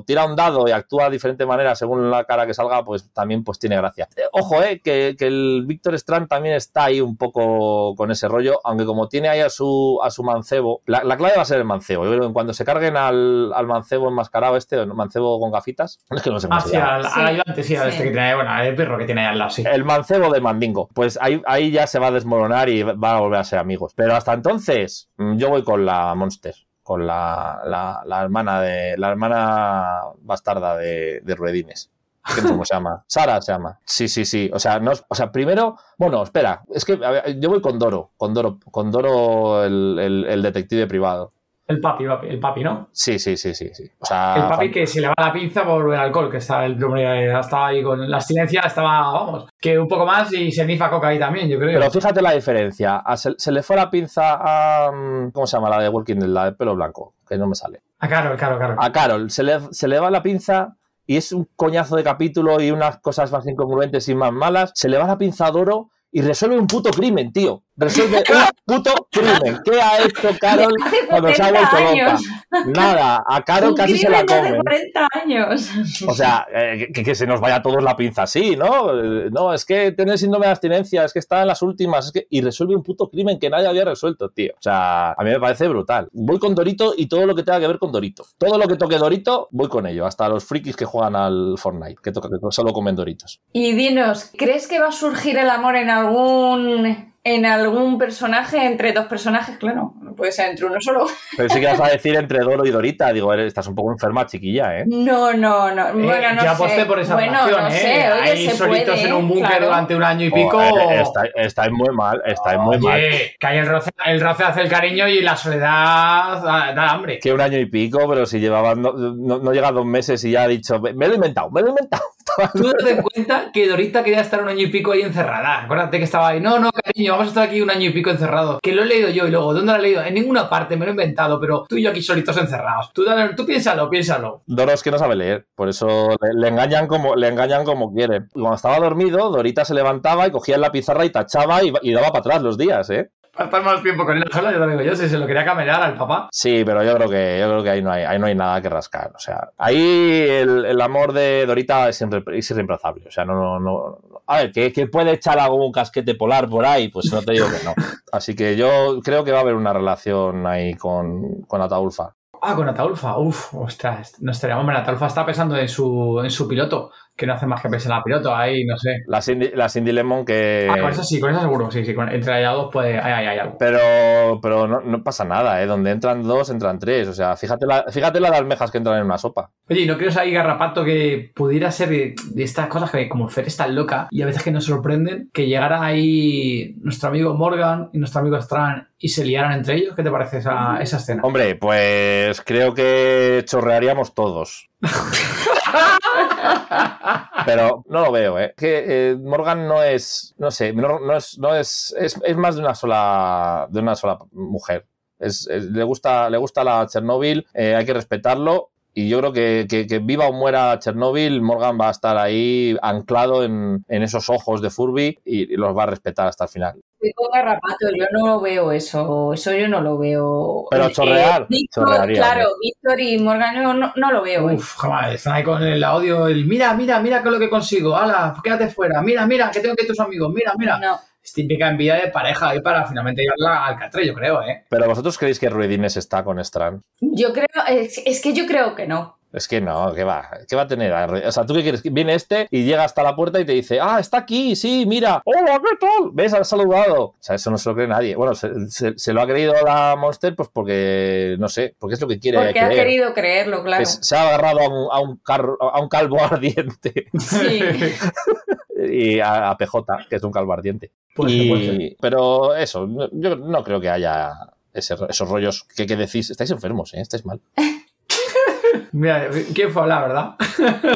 [0.06, 3.44] tira un dado y actúa de diferente manera según la cara que salga, pues también
[3.44, 4.08] pues tiene gracia.
[4.34, 8.60] Ojo, eh, que, que el Víctor Strand también está ahí un poco con ese rollo,
[8.64, 11.58] aunque como tiene ahí a su, a su mancebo, la, la clave va a ser
[11.60, 12.06] el mancebo.
[12.06, 16.00] Yo creo que cuando se carguen al, al mancebo enmascarado este, o mancebo con gafitas,
[16.10, 16.96] es que no sé cómo se Hacia llama.
[16.96, 17.20] al, Sí.
[17.20, 17.98] al ayudante, sí, al Sí.
[17.98, 19.64] este que tiene, bueno, el perro que tiene ahí al lado, sí.
[19.66, 20.90] El mancebo de Mandingo.
[20.94, 23.94] Pues ahí, ahí ya se va a desmoronar y van a volver a ser amigos.
[23.96, 26.56] Pero hasta entonces, mm, yo voy con la Monster.
[26.92, 28.98] Con la, la, la hermana de.
[28.98, 31.90] La hermana bastarda de, de Ruedines.
[32.36, 33.04] ¿Qué- ¿Cómo se llama?
[33.08, 33.80] Sara se llama.
[33.86, 34.52] Sí, sí, sí.
[34.54, 35.78] O sea, no, o sea, primero.
[35.98, 36.64] Bueno, espera.
[36.74, 38.12] Es que a ver, yo voy con Doro.
[38.18, 41.32] Con Doro, con Doro el, el- el detective privado.
[41.68, 42.90] El papi, papi, el papi, ¿no?
[42.92, 43.70] Sí, sí, sí, sí.
[43.74, 43.90] sí.
[44.00, 46.38] O sea, El papi fan- que se le va la pinza por el alcohol, que
[46.38, 50.66] está el estaba ahí con la abstinencia, estaba, vamos, que un poco más y se
[50.66, 51.80] nifa coca ahí también, yo creo.
[51.80, 52.98] Pero fíjate la diferencia.
[52.98, 54.92] A- se, se le fue la pinza a.
[54.92, 55.70] mm, ¿Cómo se llama?
[55.70, 57.14] La de Walking Dead, la de pelo blanco.
[57.28, 57.82] Que no me sale.
[58.00, 58.76] Ah, claro, claro, claro.
[58.78, 62.60] A Carol se le, se le va la pinza y es un coñazo de capítulo
[62.62, 64.72] y unas cosas más incongruentes y más malas.
[64.76, 67.64] Se le va la pinza a Doro y resuelve un puto crimen, tío.
[67.82, 69.60] Resuelve un puto crimen.
[69.66, 70.74] ¿Qué ha hecho Carol
[71.10, 72.20] cuando se ha 40 vuelto loca?
[72.68, 74.62] Nada, a Carol casi se la comen.
[74.62, 75.70] 40 años.
[76.08, 78.92] O sea, eh, que, que se nos vaya a todos la pinza así, ¿no?
[78.94, 82.12] Eh, No, es que tiene síndrome de abstinencia, es que está en las últimas, es
[82.12, 82.28] que...
[82.30, 84.54] Y resuelve un puto crimen que nadie había resuelto, tío.
[84.54, 86.08] O sea, a mí me parece brutal.
[86.12, 88.26] Voy con Dorito y todo lo que tenga que ver con Dorito.
[88.38, 90.06] Todo lo que toque Dorito, voy con ello.
[90.06, 93.42] Hasta los frikis que juegan al Fortnite, que, toca, que solo comen Doritos.
[93.54, 98.94] Y dinos, ¿crees que va a surgir el amor en algún en algún personaje entre
[98.94, 99.58] dos personajes?
[99.58, 101.06] Claro, no puede ser entre uno solo.
[101.38, 103.14] Pero sí que vas a decir entre Doro y Dorita.
[103.14, 104.84] Digo, eres- estás un poco enferma, chiquilla, ¿eh?
[104.88, 105.90] No, no, no.
[105.90, 106.48] Eh, Bueno, no sé.
[106.48, 107.72] aposté por esa bueno, relación, no ¿eh?
[107.72, 108.12] sé.
[108.12, 109.66] Oye, Ahí se solitos puede, en un búnker claro.
[109.68, 110.58] durante un año y pico.
[110.58, 112.96] Oh, eh, está- estáis muy mal, estáis muy mal.
[113.00, 116.90] Oye, que hay el roce, el roce hace el cariño y la soledad da, da
[116.92, 117.20] hambre.
[117.20, 120.24] Que un año y pico, pero si llevaban, no, no, no llega a dos meses
[120.24, 122.04] y ya ha dicho, me me lo he inventado, me lo he inventado.
[122.54, 125.64] Tú te das cuenta que Dorita quería estar un año y pico ahí encerrada.
[125.64, 126.40] Acuérdate que estaba ahí.
[126.42, 128.60] No, no, cariño, vamos a estar aquí un año y pico encerrado.
[128.62, 130.04] Que lo he leído yo y luego, ¿dónde lo he leído?
[130.04, 132.92] En ninguna parte, me lo he inventado, pero tú y yo aquí solitos encerrados.
[132.94, 134.44] Tú, dale- tú piénsalo, piénsalo.
[134.46, 138.28] Doro es que no sabe leer, por eso le, engañan como le engañan como quieren.
[138.36, 142.08] Y Cuando estaba dormido, Dorita se levantaba y cogía la pizarra y tachaba y daba
[142.10, 143.10] para atrás los días, ¿eh?
[143.34, 145.26] Para estar más tiempo con él sola, yo te lo digo yo, si se lo
[145.26, 146.28] quería camellar al papá.
[146.32, 148.62] Sí, pero yo creo que, yo creo que ahí, no hay, ahí no hay nada
[148.62, 149.12] que rascar.
[149.16, 153.08] O sea, ahí el, el amor de Dorita es, irre- es irreemplazable.
[153.08, 153.98] O sea, no, no, no.
[154.28, 157.48] A ver, que, que puede echar algún casquete polar por ahí, pues no te digo
[157.48, 157.74] que no.
[158.12, 162.14] Así que yo creo que va a haber una relación ahí con, con Ataulfa.
[162.42, 163.18] Ah, con Ataulfa.
[163.18, 164.16] Uf, ostras.
[164.20, 164.58] No estaría.
[164.58, 167.92] Hombre, Ataulfa está pensando en su, en su piloto, que no hace más que pensar
[167.92, 168.36] en la piloto.
[168.36, 169.04] Ahí, no sé.
[169.06, 170.68] La Cindy, la Cindy Lemon que.
[170.68, 171.70] Ah, con eso sí, con eso seguro.
[171.70, 171.94] Sí, sí.
[171.94, 173.00] Con, entre allá dos puede.
[173.00, 173.58] Hay, hay, hay algo.
[173.60, 175.68] Pero, pero no, no pasa nada, ¿eh?
[175.68, 177.08] Donde entran dos, entran tres.
[177.08, 179.52] O sea, fíjate, la, fíjate las almejas que entran en una sopa.
[179.70, 183.28] Oye, ¿y no crees ahí, Garrapato, que pudiera ser de, de estas cosas que como
[183.28, 187.36] Fer es tan loca y a veces que nos sorprenden, que llegara ahí nuestro amigo
[187.36, 189.96] Morgan y nuestro amigo Strand y se liaran entre ellos?
[189.96, 191.22] ¿Qué te parece esa, esa escena?
[191.24, 194.70] Hombre, pues creo que chorrearíamos todos.
[197.46, 198.54] Pero no lo veo, ¿eh?
[198.58, 202.76] Que eh, Morgan no es, no sé, no, es, no es, es, más de una
[202.76, 204.86] sola, de una sola mujer.
[205.20, 208.72] Es- le gusta, le gusta la Chernobyl, eh, hay que respetarlo.
[208.94, 212.76] Y yo creo que, que- que viva o muera Chernobyl, Morgan va a estar ahí
[212.82, 216.50] anclado en, en esos ojos de Furby y, y los va a respetar hasta el
[216.50, 216.82] final.
[217.16, 220.68] Con Garrapato, yo no lo veo eso, eso yo no lo veo.
[220.70, 222.06] Pero Eh, chorrear, Víctor, claro,
[222.52, 222.58] hombre.
[222.62, 224.46] Víctor y Morgan yo no, no lo veo.
[224.54, 225.16] Uf, jamás.
[225.16, 227.96] Están ahí con el audio, el mira, mira, mira qué es lo que consigo.
[227.96, 229.02] Hala, quédate fuera.
[229.02, 230.32] Mira, mira, que tengo que ir tus amigos.
[230.34, 230.78] Mira, mira.
[230.78, 231.00] No.
[231.32, 234.66] Es típica envidia de pareja ahí para finalmente llevarla al catre, yo creo, ¿eh?
[234.70, 236.82] Pero vosotros creéis que Ruidines está con Strand?
[237.00, 239.18] Yo creo, es, es que yo creo que no.
[239.32, 240.30] Es que no, ¿qué va?
[240.46, 240.92] ¿Qué va a tener?
[240.92, 241.82] O sea, ¿tú qué quieres?
[241.84, 245.22] Viene este y llega hasta la puerta y te dice, ah, está aquí, sí, mira,
[245.24, 246.10] hola, ¿qué tal?
[246.12, 246.34] ¿Ves?
[246.34, 247.02] Has saludado.
[247.04, 248.14] O sea, eso no se lo cree nadie.
[248.18, 252.02] Bueno, se, se- se lo ha creído la Monster pues porque, no sé, porque es
[252.02, 253.86] lo que quiere Porque ha querido creerlo, claro.
[253.86, 257.62] Se ha agarrado a un, a un carro- a un calvo ardiente Sí.
[258.90, 260.92] y a, a PJ, que es un calvo ardiente.
[261.16, 261.82] Puede ser, puede ser.
[261.82, 264.32] Y- pero eso, yo no creo que haya
[264.74, 266.30] ese- esos rollos que, que decís.
[266.30, 267.02] Estáis enfermos, ¿eh?
[267.02, 267.42] Estáis mal.
[268.94, 270.36] Mira, ¿quién fue a hablar, verdad?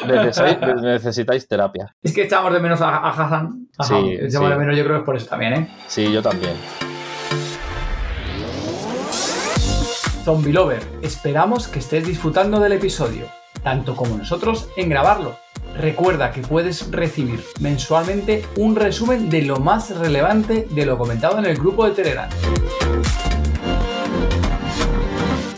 [0.07, 1.95] Necesitáis, necesitáis terapia.
[2.01, 3.67] Es que echamos de menos a, a Hassan.
[3.77, 4.53] Ajá, Sí, echamos sí.
[4.53, 5.67] de menos, yo creo que es por eso también, ¿eh?
[5.87, 6.53] Sí, yo también.
[10.23, 13.27] Zombie Lover, esperamos que estés disfrutando del episodio,
[13.63, 15.35] tanto como nosotros en grabarlo.
[15.77, 21.45] Recuerda que puedes recibir mensualmente un resumen de lo más relevante de lo comentado en
[21.45, 22.29] el grupo de Telegram.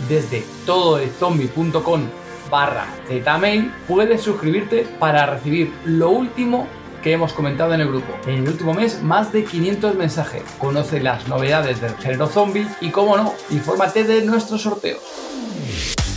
[0.10, 2.02] Desde todoelzombie.com
[2.50, 6.68] barra zmail puedes suscribirte para recibir lo último
[7.04, 8.14] que hemos comentado en el grupo.
[8.26, 10.44] En el último mes, más de 500 mensajes.
[10.58, 15.02] Conoce las novedades del género zombie y, como no, infórmate de nuestros sorteos.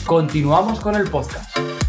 [0.07, 1.80] Continuamos con el podcast.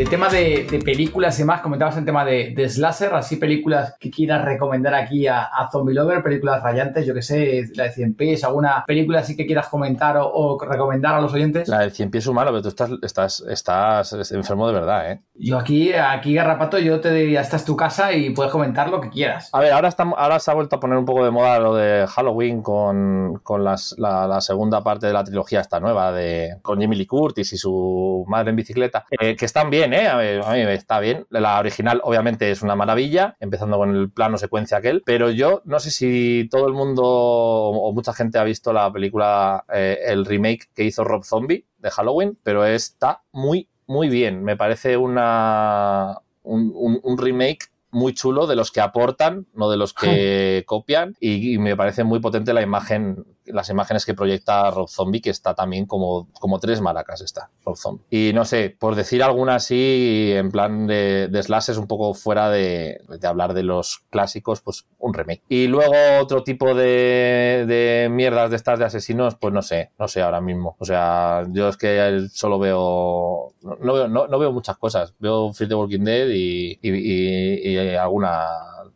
[0.00, 3.96] De tema de, de películas y más, comentabas el tema de, de slasher, así películas
[4.00, 7.92] que quieras recomendar aquí a, a Zombie Lover, películas rayantes, yo que sé, la de
[7.92, 11.68] 100 pies, alguna película así que quieras comentar o, o recomendar a los oyentes.
[11.68, 15.20] La del cien pies humano, pero tú estás, estás, estás enfermo de verdad, ¿eh?
[15.34, 19.02] Yo aquí, aquí Garrapato, yo te diría, esta es tu casa y puedes comentar lo
[19.02, 19.50] que quieras.
[19.52, 21.74] A ver, ahora, estamos, ahora se ha vuelto a poner un poco de moda lo
[21.74, 26.56] de Halloween con, con las- la, la segunda parte de la trilogía esta nueva, de,
[26.62, 30.06] con Jamie Lee Curtis y su madre en bicicleta, eh, que están bien, ¿eh?
[30.08, 31.26] A, mí está bien.
[31.30, 35.78] La original, obviamente, es una maravilla, empezando con el plano secuencia aquel, pero yo no
[35.80, 40.24] sé si todo el mundo o, o mucha gente ha visto la película, eh, el
[40.24, 44.42] remake que hizo Rob Zombie de Halloween, pero está muy, muy bien.
[44.44, 49.76] Me parece una, un, un- un remake muy chulo de los que aportan, no de
[49.76, 54.70] los que copian, y, y me parece muy potente la imagen, las imágenes que proyecta
[54.70, 58.04] Rob Zombie, que está también como, como tres maracas está, Rob Zombie.
[58.10, 61.40] Y no sé, por decir alguna así, en plan de, de
[61.78, 65.42] un poco fuera de, de hablar de los clásicos, pues un remake.
[65.48, 70.08] Y luego otro tipo de, de mierdas de estas de asesinos, pues no sé, no
[70.08, 70.76] sé ahora mismo.
[70.78, 75.14] O sea, yo es que solo veo, no, veo, no, no veo muchas cosas.
[75.18, 78.46] Veo Fear the Walking Dead y- y alguna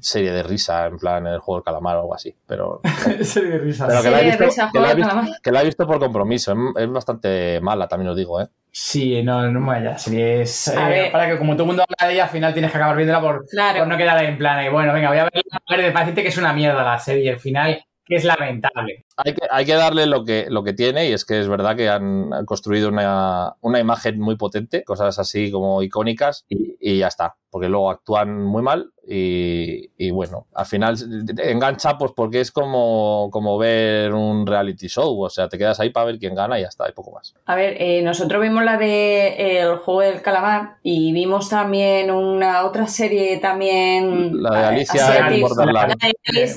[0.05, 2.35] serie de risa, en plan el juego del calamar o algo así.
[2.47, 2.81] Pero,
[3.23, 3.89] Serie de risas.
[3.89, 5.31] pero que, la he Serie de visto, risa, que la he visto- calamar.
[5.43, 6.53] que la he visto por compromiso.
[6.53, 8.49] Es, es bastante mala, también os digo, ¿eh?
[8.71, 9.97] Sí, no, no me vaya.
[9.99, 10.69] Serie es.
[10.69, 12.77] A eh, para que como todo el mundo habla de ella, al final tienes que
[12.77, 13.79] acabar viéndola por, Claro.
[13.81, 14.61] por no quedar ahí en plan.
[14.65, 15.43] eh, bueno, venga, voy a verla.
[15.69, 17.31] A ver, parece que es una mierda la serie.
[17.31, 19.05] El final, que es lamentable.
[19.17, 21.75] hay que, hay que darle lo que, lo que tiene y es que es verdad
[21.77, 27.07] que han construido una, una imagen muy potente, cosas así como icónicas y, y ya
[27.07, 30.97] está, porque luego actúan muy mal y, y bueno, al final
[31.39, 35.91] engancha pues porque es como, como ver un reality show, o sea, te quedas ahí
[35.91, 37.35] para ver quién gana y ya está, y poco más.
[37.47, 42.11] A ver, eh, nosotros vimos la de eh, El juego del calamar y vimos también
[42.11, 45.35] una otra serie también La de eh, Alicia en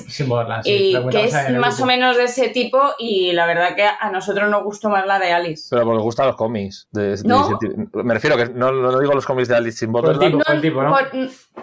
[0.08, 3.84] Sin Borderlands, sí, que es más o menos de ese tipo y la verdad que
[3.84, 5.66] a nosotros nos gustó más la de Alice.
[5.70, 6.88] Pero porque gustan los cómics.
[6.92, 7.46] de- de ¿No?
[7.46, 8.02] ese tipo.
[8.04, 10.32] me refiero que no, no digo los cómics de Alice in Por el Borderland.
[10.32, 10.90] tipo, por el tipo, ¿no?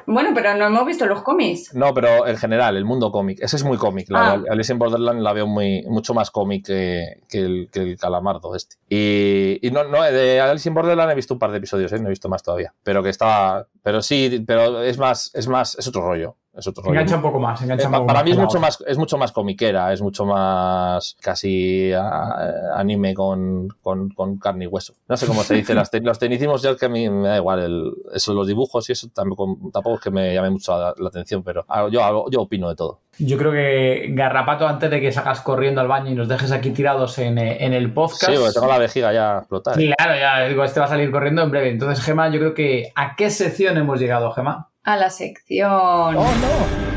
[0.05, 1.73] Bueno, pero no hemos visto los cómics.
[1.73, 3.39] No, pero en general, el mundo cómic.
[3.41, 4.07] Ese es muy cómic.
[4.13, 4.41] Ah.
[4.49, 8.55] Alice in Borderland la veo muy, mucho más cómic que, que el, que el calamardo
[8.55, 8.75] este.
[8.89, 11.99] Y, y no, no, de Alice in Borderland he visto un par de episodios, ¿eh?
[11.99, 12.73] no he visto más todavía.
[12.83, 13.67] Pero que estaba.
[13.83, 16.35] Pero sí, pero es más, es más, es otro rollo.
[16.57, 16.93] Es otro rollo.
[16.93, 18.83] Engancha un poco más, engancha Eh, un pa- poco para más mí es mucho más
[18.87, 24.67] es mucho más comiquera, es mucho más casi ah, anime con, con, con carne y
[24.67, 24.93] hueso.
[25.07, 27.37] No sé cómo se dice, las te- los tecnicismos ya que a mí me da
[27.37, 30.93] igual, el- eso, los dibujos y eso tampoco, tampoco es que me llame mucho la,
[30.97, 33.01] la atención, pero yo, yo opino de todo.
[33.17, 36.71] Yo creo que Garrapato, antes de que salgas corriendo al baño y nos dejes aquí
[36.71, 38.25] tirados en, eh, en el podcast.
[38.31, 39.77] Sí, porque tengo la vejiga ya explotada.
[39.77, 41.69] Claro, ya digo, este va a salir corriendo en breve.
[41.69, 42.91] Entonces, Gema, yo creo que.
[42.95, 44.69] ¿A qué sección hemos llegado, Gema?
[44.85, 46.95] A la sección ¡Oh, no!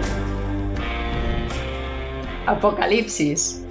[2.47, 3.65] Apocalipsis.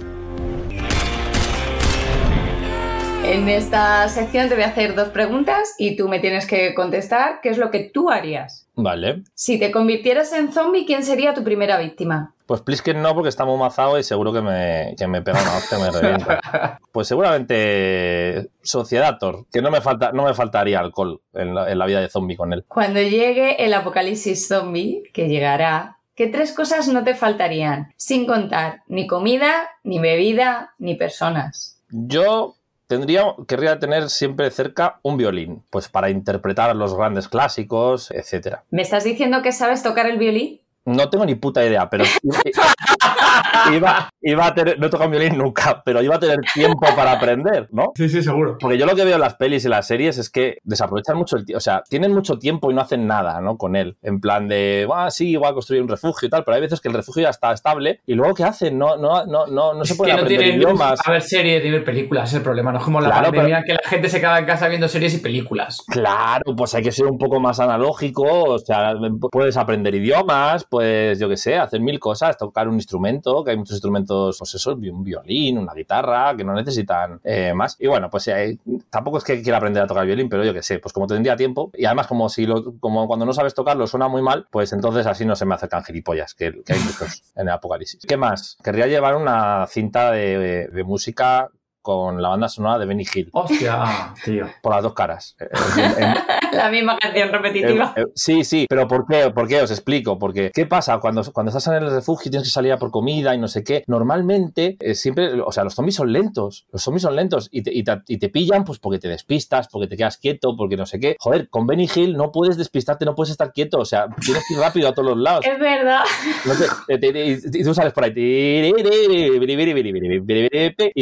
[3.28, 7.40] En esta sección te voy a hacer dos preguntas y tú me tienes que contestar
[7.42, 8.66] qué es lo que tú harías.
[8.74, 9.22] Vale.
[9.34, 12.34] Si te convirtieras en zombie, ¿quién sería tu primera víctima?
[12.46, 15.58] Pues Plisken no, porque está muy mazado y seguro que me, que me pega una
[15.58, 16.80] hostia me revienta.
[16.90, 21.84] Pues seguramente Sociedator, que no me, falta, no me faltaría alcohol en la, en la
[21.84, 22.64] vida de zombie con él.
[22.66, 27.92] Cuando llegue el apocalipsis zombie, que llegará, ¿qué tres cosas no te faltarían?
[27.98, 31.74] Sin contar ni comida, ni bebida, ni personas.
[31.90, 32.57] Yo
[32.88, 38.64] tendría, querría tener siempre cerca un violín, pues para interpretar los grandes clásicos, etcétera.
[38.70, 40.60] ¿Me estás diciendo que sabes tocar el violín?
[40.88, 42.04] No tengo ni puta idea, pero
[43.72, 47.12] iba, iba a tener, no he tocado violín nunca, pero iba a tener tiempo para
[47.12, 47.92] aprender, ¿no?
[47.94, 48.56] Sí, sí, seguro.
[48.58, 51.36] Porque yo lo que veo en las pelis y las series es que desaprovechan mucho
[51.36, 53.56] el tiempo, o sea, tienen mucho tiempo y no hacen nada, ¿no?
[53.56, 53.96] Con él.
[54.02, 56.80] En plan de, ah, sí, voy a construir un refugio y tal, pero hay veces
[56.80, 58.78] que el refugio ya está estable y luego ¿qué hacen?
[58.78, 61.00] No, no, no, no, no se pueden no aprender tienen idiomas.
[61.04, 62.72] a ver series, ver películas, es el problema.
[62.72, 65.14] No es como la Claro, pandemia que la gente se queda en casa viendo series
[65.14, 65.82] y películas.
[65.88, 68.94] Claro, pues hay que ser un poco más analógico, o sea,
[69.30, 73.56] puedes aprender idiomas, pues yo qué sé, hacer mil cosas, tocar un instrumento, que hay
[73.56, 77.74] muchos instrumentos, pues eso, un violín, una guitarra, que no necesitan eh, más.
[77.80, 80.62] Y bueno, pues eh, tampoco es que quiera aprender a tocar violín, pero yo qué
[80.62, 83.88] sé, pues como tendría tiempo, y además como si lo, como cuando no sabes tocarlo
[83.88, 87.48] suena muy mal, pues entonces así no se me acercan gilipollas, que, hay muchos en
[87.48, 88.06] el apocalipsis.
[88.06, 88.56] ¿Qué más?
[88.62, 91.50] Querría llevar una cinta de música
[91.88, 94.44] con la banda sonora de Benny Hill, Hostia, tío.
[94.60, 95.34] por las dos caras.
[95.40, 95.46] Eh,
[95.78, 96.14] en- en-
[96.52, 97.94] La misma canción repetitiva.
[97.96, 99.30] eh, eh, sí, sí, pero ¿por qué?
[99.30, 99.62] ¿Por qué?
[99.62, 100.18] Os explico.
[100.18, 100.98] Porque, ¿qué pasa?
[100.98, 103.48] Cuando, cuando estás en el refugio y tienes que salir a por comida y no
[103.48, 106.66] sé qué, normalmente eh, siempre, o sea, los zombies son lentos.
[106.72, 109.68] Los zombies son lentos y te, y, te, y te pillan pues porque te despistas,
[109.68, 111.16] porque te quedas quieto, porque no sé qué.
[111.18, 113.78] Joder, con Benny Hill no puedes despistarte, no puedes estar quieto.
[113.78, 115.42] O sea, tienes que ir rápido a todos los lados.
[115.46, 116.00] Es verdad.
[116.44, 116.52] No
[116.98, 118.12] te- y tú sales por ahí.
[118.16, 118.72] Y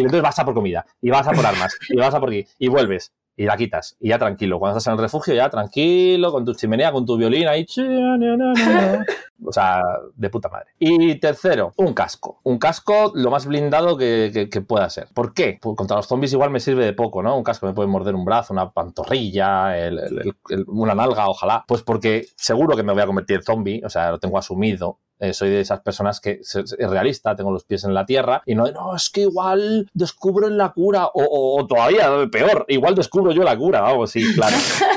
[0.01, 0.76] entonces vas a por comida.
[1.01, 1.77] Y vas a por armas.
[1.89, 2.45] Y vas a por aquí.
[2.59, 3.13] Y vuelves.
[3.39, 3.97] Y la quitas.
[4.01, 4.59] Y ya tranquilo.
[4.59, 7.67] Cuando estás en el refugio, ya tranquilo, con tu chimenea, con tu violín ahí.
[9.45, 9.83] O sea,
[10.15, 10.69] de puta madre.
[10.79, 12.41] Y tercero, un casco.
[12.45, 15.09] Un casco lo más blindado que, pueda ser.
[15.13, 15.59] ¿Por qué?
[15.61, 17.37] Pues contra los zombies igual me sirve de poco, ¿no?
[17.37, 19.75] Un casco me puede morder un brazo, una pantorrilla,
[20.67, 21.65] una nalga, ojalá.
[21.69, 24.99] Pues porque seguro que me voy a convertir en zombie, o sea, lo tengo asumido.
[25.19, 28.55] Eh, soy de esas personas que es realista, tengo los pies en la tierra y
[28.55, 33.33] no, no, es que igual descubro la cura o, o- o todavía peor, igual descubro
[33.33, 34.57] yo la cura, vamos, sí, claro.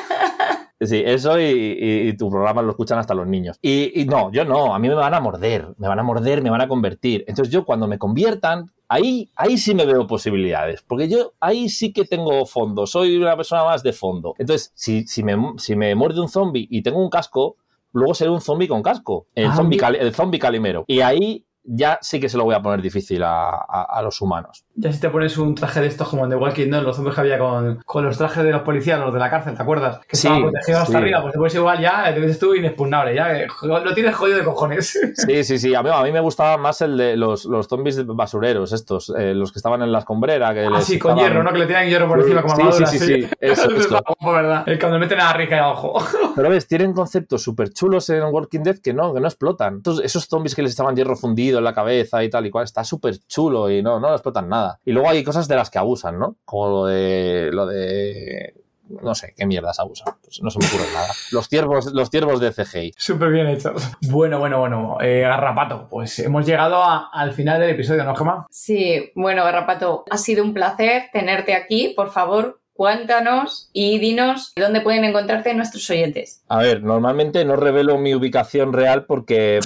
[0.81, 3.57] Sí, eso y, y- y tu programa lo escuchan hasta los niños.
[3.61, 6.41] Y, y no, yo no, a mí me van a morder, me van a morder,
[6.41, 7.25] me van a convertir.
[7.27, 11.91] Entonces yo cuando me conviertan, ahí, ahí sí me veo posibilidades, porque yo ahí sí
[11.91, 14.35] que tengo fondo, soy una persona más de fondo.
[14.37, 17.57] Entonces, si, si, me, si me muerde un zombie y tengo un casco,
[17.93, 20.83] luego seré un zombie con casco, el, Ah, zombie, el zombie calimero.
[20.87, 24.21] Y ahí ya sí que se lo voy a poner difícil a, a- a los
[24.21, 24.65] humanos.
[24.81, 27.13] Ya si te pones un traje de estos como en The Walking Dead, los zombies
[27.15, 29.99] que había con, con los trajes de los policías, los de la cárcel, ¿te acuerdas?
[30.07, 30.97] Que Sí, estaban protegidos hasta sí.
[30.97, 34.37] arriba, pues te pones igual ya, te ves tú inexpugnable, ya eh, lo tienes jodido
[34.37, 34.97] de cojones.
[35.15, 35.75] Sí, sí, sí.
[35.75, 39.33] A mí, a mí me gustaba más el de los, los zombies basureros, estos, eh,
[39.33, 40.53] los que estaban en la escombrera.
[40.53, 41.51] Que les Así, con estaban- hierro, ¿no?
[41.51, 42.87] Que le tiran hierro por Sí, encima como sí, armadura.
[42.87, 43.27] sí, sí, sí.
[43.41, 43.89] Eso, Eso eso.
[43.89, 44.63] guapo, ¿verdad?
[44.67, 46.01] El cuando meten a la rica y ojo.
[46.35, 49.75] Pero ves, tienen conceptos súper chulos en Walking Dead que no, que no explotan.
[49.75, 52.63] Entonces, esos zombies que les estaban hierro fundido en la cabeza y tal y cual,
[52.65, 54.68] está súper chulo y no, no explotan nada.
[54.85, 56.35] Y luego hay cosas de las que abusan, ¿no?
[56.45, 57.49] Como lo de.
[57.51, 58.55] lo de.
[59.03, 60.15] No sé, qué mierdas abusan.
[60.23, 61.07] Pues no se me ocurre nada.
[61.31, 62.93] Los ciervos, los ciervos de CGI.
[62.97, 63.83] Súper bien hechos.
[64.01, 64.97] Bueno, bueno, bueno.
[64.99, 68.47] Eh, Garrapato, pues hemos llegado a- al final del episodio, ¿no, Gemma?
[68.49, 71.93] Sí, bueno, Garrapato, ha sido un placer tenerte aquí.
[71.95, 76.41] Por favor, cuéntanos y dinos dónde pueden encontrarte nuestros oyentes.
[76.47, 79.59] A ver, normalmente no revelo mi ubicación real porque.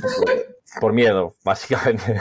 [0.81, 2.19] por miedo, básicamente.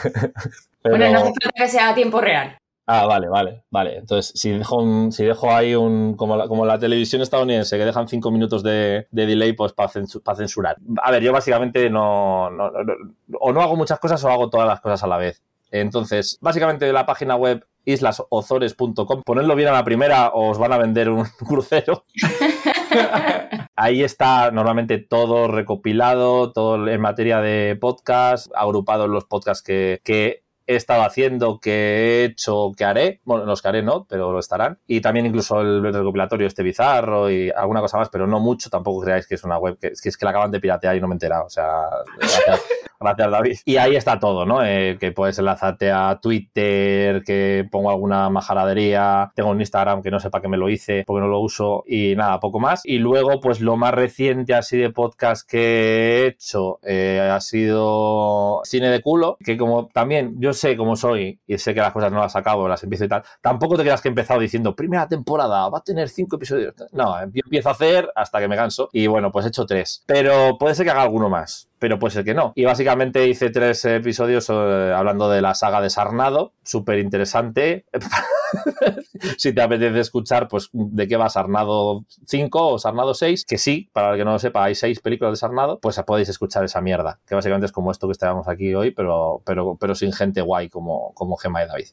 [0.83, 2.59] Pero- Bueno, no hace falta que sea a tiempo real.
[2.87, 3.97] Ah, vale, vale, vale.
[3.99, 6.15] Entonces, si dejo, un- si dejo ahí un.
[6.17, 9.89] Como la, como la televisión estadounidense, que dejan cinco minutos de, de delay, pues para
[9.89, 10.77] censurar.
[11.03, 12.95] A ver, yo básicamente no, no- no-
[13.41, 15.43] O no hago muchas cosas o hago todas las cosas a la vez.
[15.71, 20.79] Entonces, básicamente la página web islasozores.com, ponedlo bien a la primera o os van a
[20.79, 22.05] vender un crucero.
[23.77, 30.01] Ahí está normalmente todo recopilado, todo en materia de podcast, agrupado en los podcasts que,
[30.05, 33.21] que he estado haciendo, que he hecho, que haré.
[33.25, 34.79] Bueno, los que haré no, pero lo estarán.
[34.87, 38.71] Y también incluso el recopilatorio este bizarro y alguna cosa más, pero no mucho.
[38.71, 40.97] Tampoco creáis que es una web que es que, es que la acaban de piratear
[40.97, 41.47] y no me he enterado.
[41.47, 41.89] O sea,
[42.19, 42.63] gracias,
[43.01, 43.57] gracias David.
[43.65, 44.65] Y ahí está todo, ¿no?
[44.65, 49.33] Eh, que puedes enlazarte a Twitter, que pongo alguna majaradería.
[49.35, 51.85] Tengo un Instagram que no sé para qué me lo hice, porque no lo uso.
[51.87, 52.83] Y nada, poco más.
[52.85, 58.61] Y luego, pues lo más reciente así de podcast que he hecho eh, ha sido
[58.65, 62.13] Cine de Culo, que como también yo sé cómo soy y sé que las cosas
[62.13, 65.09] no las acabo, las empiezo y tal, tampoco te creas que he empezado diciendo, primera
[65.09, 66.75] temporada, va a tener cinco episodios.
[66.93, 68.89] No, yo empiezo a hacer hasta que me canso.
[68.93, 70.05] Y bueno, pues he hecho tres.
[70.07, 72.53] Pero puede ser que haga alguno más pero puede ser que no.
[72.55, 77.87] Y básicamente hice tres episodios eh, hablando de la saga de Sarnado, súper interesante.
[79.39, 83.91] si te apetece escuchar, pues, de qué va Sarnado 5 o Sarnado 6, que sí,
[83.93, 86.81] para el que no lo sepa, hay seis películas de Sarnado, pues podéis escuchar esa
[86.81, 90.41] mierda, que básicamente es como esto que estábamos aquí hoy, pero, pero, pero sin gente
[90.41, 91.89] guay como, como Gemma y David.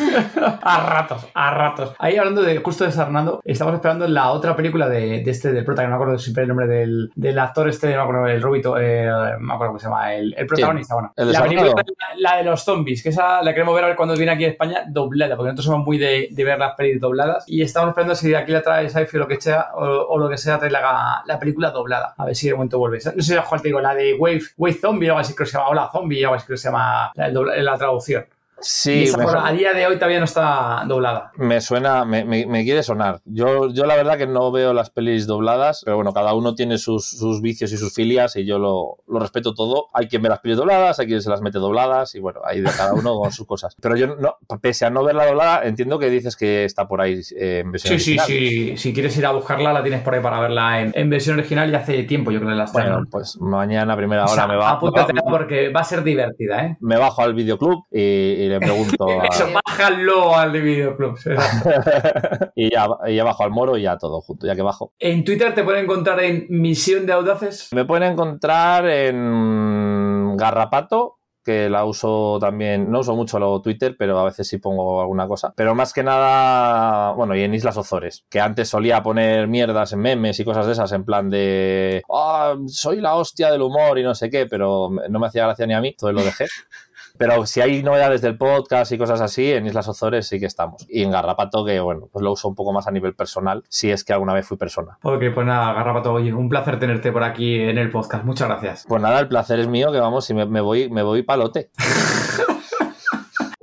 [0.62, 1.94] a ratos, a ratos.
[1.98, 5.64] Ahí hablando de justo de Sarnado, estamos esperando la otra película de, de este, del
[5.64, 8.26] prota, que no me acuerdo siempre el nombre del, del actor este, no me acuerdo,
[8.26, 11.12] el rubito, eh, no me acuerdo cómo se llama, el, el protagonista, bueno.
[11.16, 13.96] el la película, la, la de los zombies, que esa la queremos ver a ver
[13.96, 17.00] cuando viene aquí a España doblada, porque nosotros somos muy de, de ver las pelis
[17.00, 19.84] dobladas y estamos esperando si de aquí la trae Saifi o lo que sea, o,
[19.84, 22.14] o lo que sea, trae la, la película doblada.
[22.16, 22.98] A ver si de momento vuelve.
[23.14, 25.52] No sé cuál te digo, la de Wave, Wave Zombie, o algo así creo que
[25.52, 28.24] se llama, Hola Zombie, o algo así creo que se llama la, la traducción.
[28.60, 31.32] Sí, me, a día de hoy todavía no está doblada.
[31.36, 33.20] me suena, me, me- me quiere sonar.
[33.24, 36.78] Yo, yo la verdad que no veo las pelis dobladas, pero bueno, cada uno tiene
[36.78, 39.86] sus, sus vicios y sus filias y yo lo, lo respeto todo.
[39.94, 42.60] Hay quien ve las pelis dobladas, hay quien se las mete dobladas y bueno, hay
[42.60, 43.74] de cada uno con sus cosas.
[43.80, 47.20] Pero yo, no, pese a no verla doblada, entiendo que dices que está por ahí
[47.36, 48.26] eh, en versión Sí, sí, original.
[48.26, 48.76] sí.
[48.76, 51.70] Si quieres ir a buscarla, la tienes por ahí para verla en, en versión original
[51.70, 53.06] y hace tiempo, yo creo que la Bueno, estrenaron.
[53.10, 56.64] pues mañana a primera O hora sea, me, va, apúntatela porque va a ser divertida,
[56.66, 56.76] ¿eh?
[56.80, 61.18] me bajo al videoclub y, y le pregunto a- Eso, bájalo al de videoclub.
[62.54, 64.92] y, ya, y ya bajo al moro y ya todo junto, ya que bajo.
[64.98, 67.68] En Twitter te pueden encontrar en Misión de Audaces.
[67.72, 74.18] Me pueden encontrar en Garrapato, que la uso también, no uso mucho lo Twitter, pero
[74.18, 75.54] a veces sí pongo alguna cosa.
[75.56, 80.00] Pero más que nada, bueno, y en Islas Ozores, que antes solía poner mierdas en
[80.00, 84.02] memes y cosas de esas, en plan de, "Ah, soy la hostia del humor y
[84.02, 86.44] no sé qué, pero no me hacía gracia ni a mí, entonces lo dejé.
[87.20, 90.86] Pero si hay novedades del podcast y cosas así, en Islas Ozores sí que estamos.
[90.88, 93.90] Y en Garrapato, que bueno, pues lo uso un poco más a nivel personal, si
[93.90, 94.96] es que alguna vez fui persona.
[95.02, 98.24] Ok, pues nada, Garrapato, oye, un placer tenerte por aquí en el podcast.
[98.24, 98.86] Muchas gracias.
[98.88, 101.70] Pues nada, el placer es mío, que vamos, si me, me voy, me voy palote.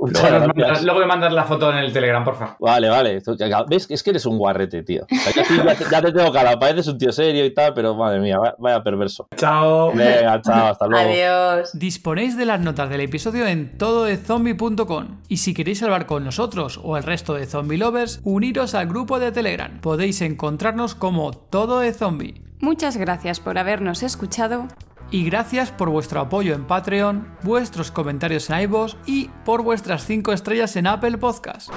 [0.07, 2.55] Muchas Luego, mandas- luego me mandas la foto en el Telegram, porfa.
[2.59, 3.21] Vale, vale.
[3.69, 3.87] ¿Ves?
[3.89, 5.03] Es que eres un guarrete, tío.
[5.03, 7.95] O sea, ya, te, ya te tengo cara, pareces un tío serio y tal, pero
[7.95, 9.27] madre mía, vaya, vaya perverso.
[9.35, 9.91] Chao.
[9.93, 11.09] Venga, chao, hasta luego.
[11.09, 11.69] Adiós.
[11.77, 16.97] Disponéis de las notas del episodio en tododezombie.com y si queréis hablar con nosotros o
[16.97, 19.79] el resto de zombie lovers, uniros al grupo de Telegram.
[19.81, 22.41] Podéis encontrarnos como Todo de Zombie.
[22.59, 24.67] Muchas gracias por habernos escuchado.
[25.09, 30.33] Y gracias por vuestro apoyo en Patreon, vuestros comentarios en iVoox y por vuestras 5
[30.33, 31.69] estrellas en Apple Podcast.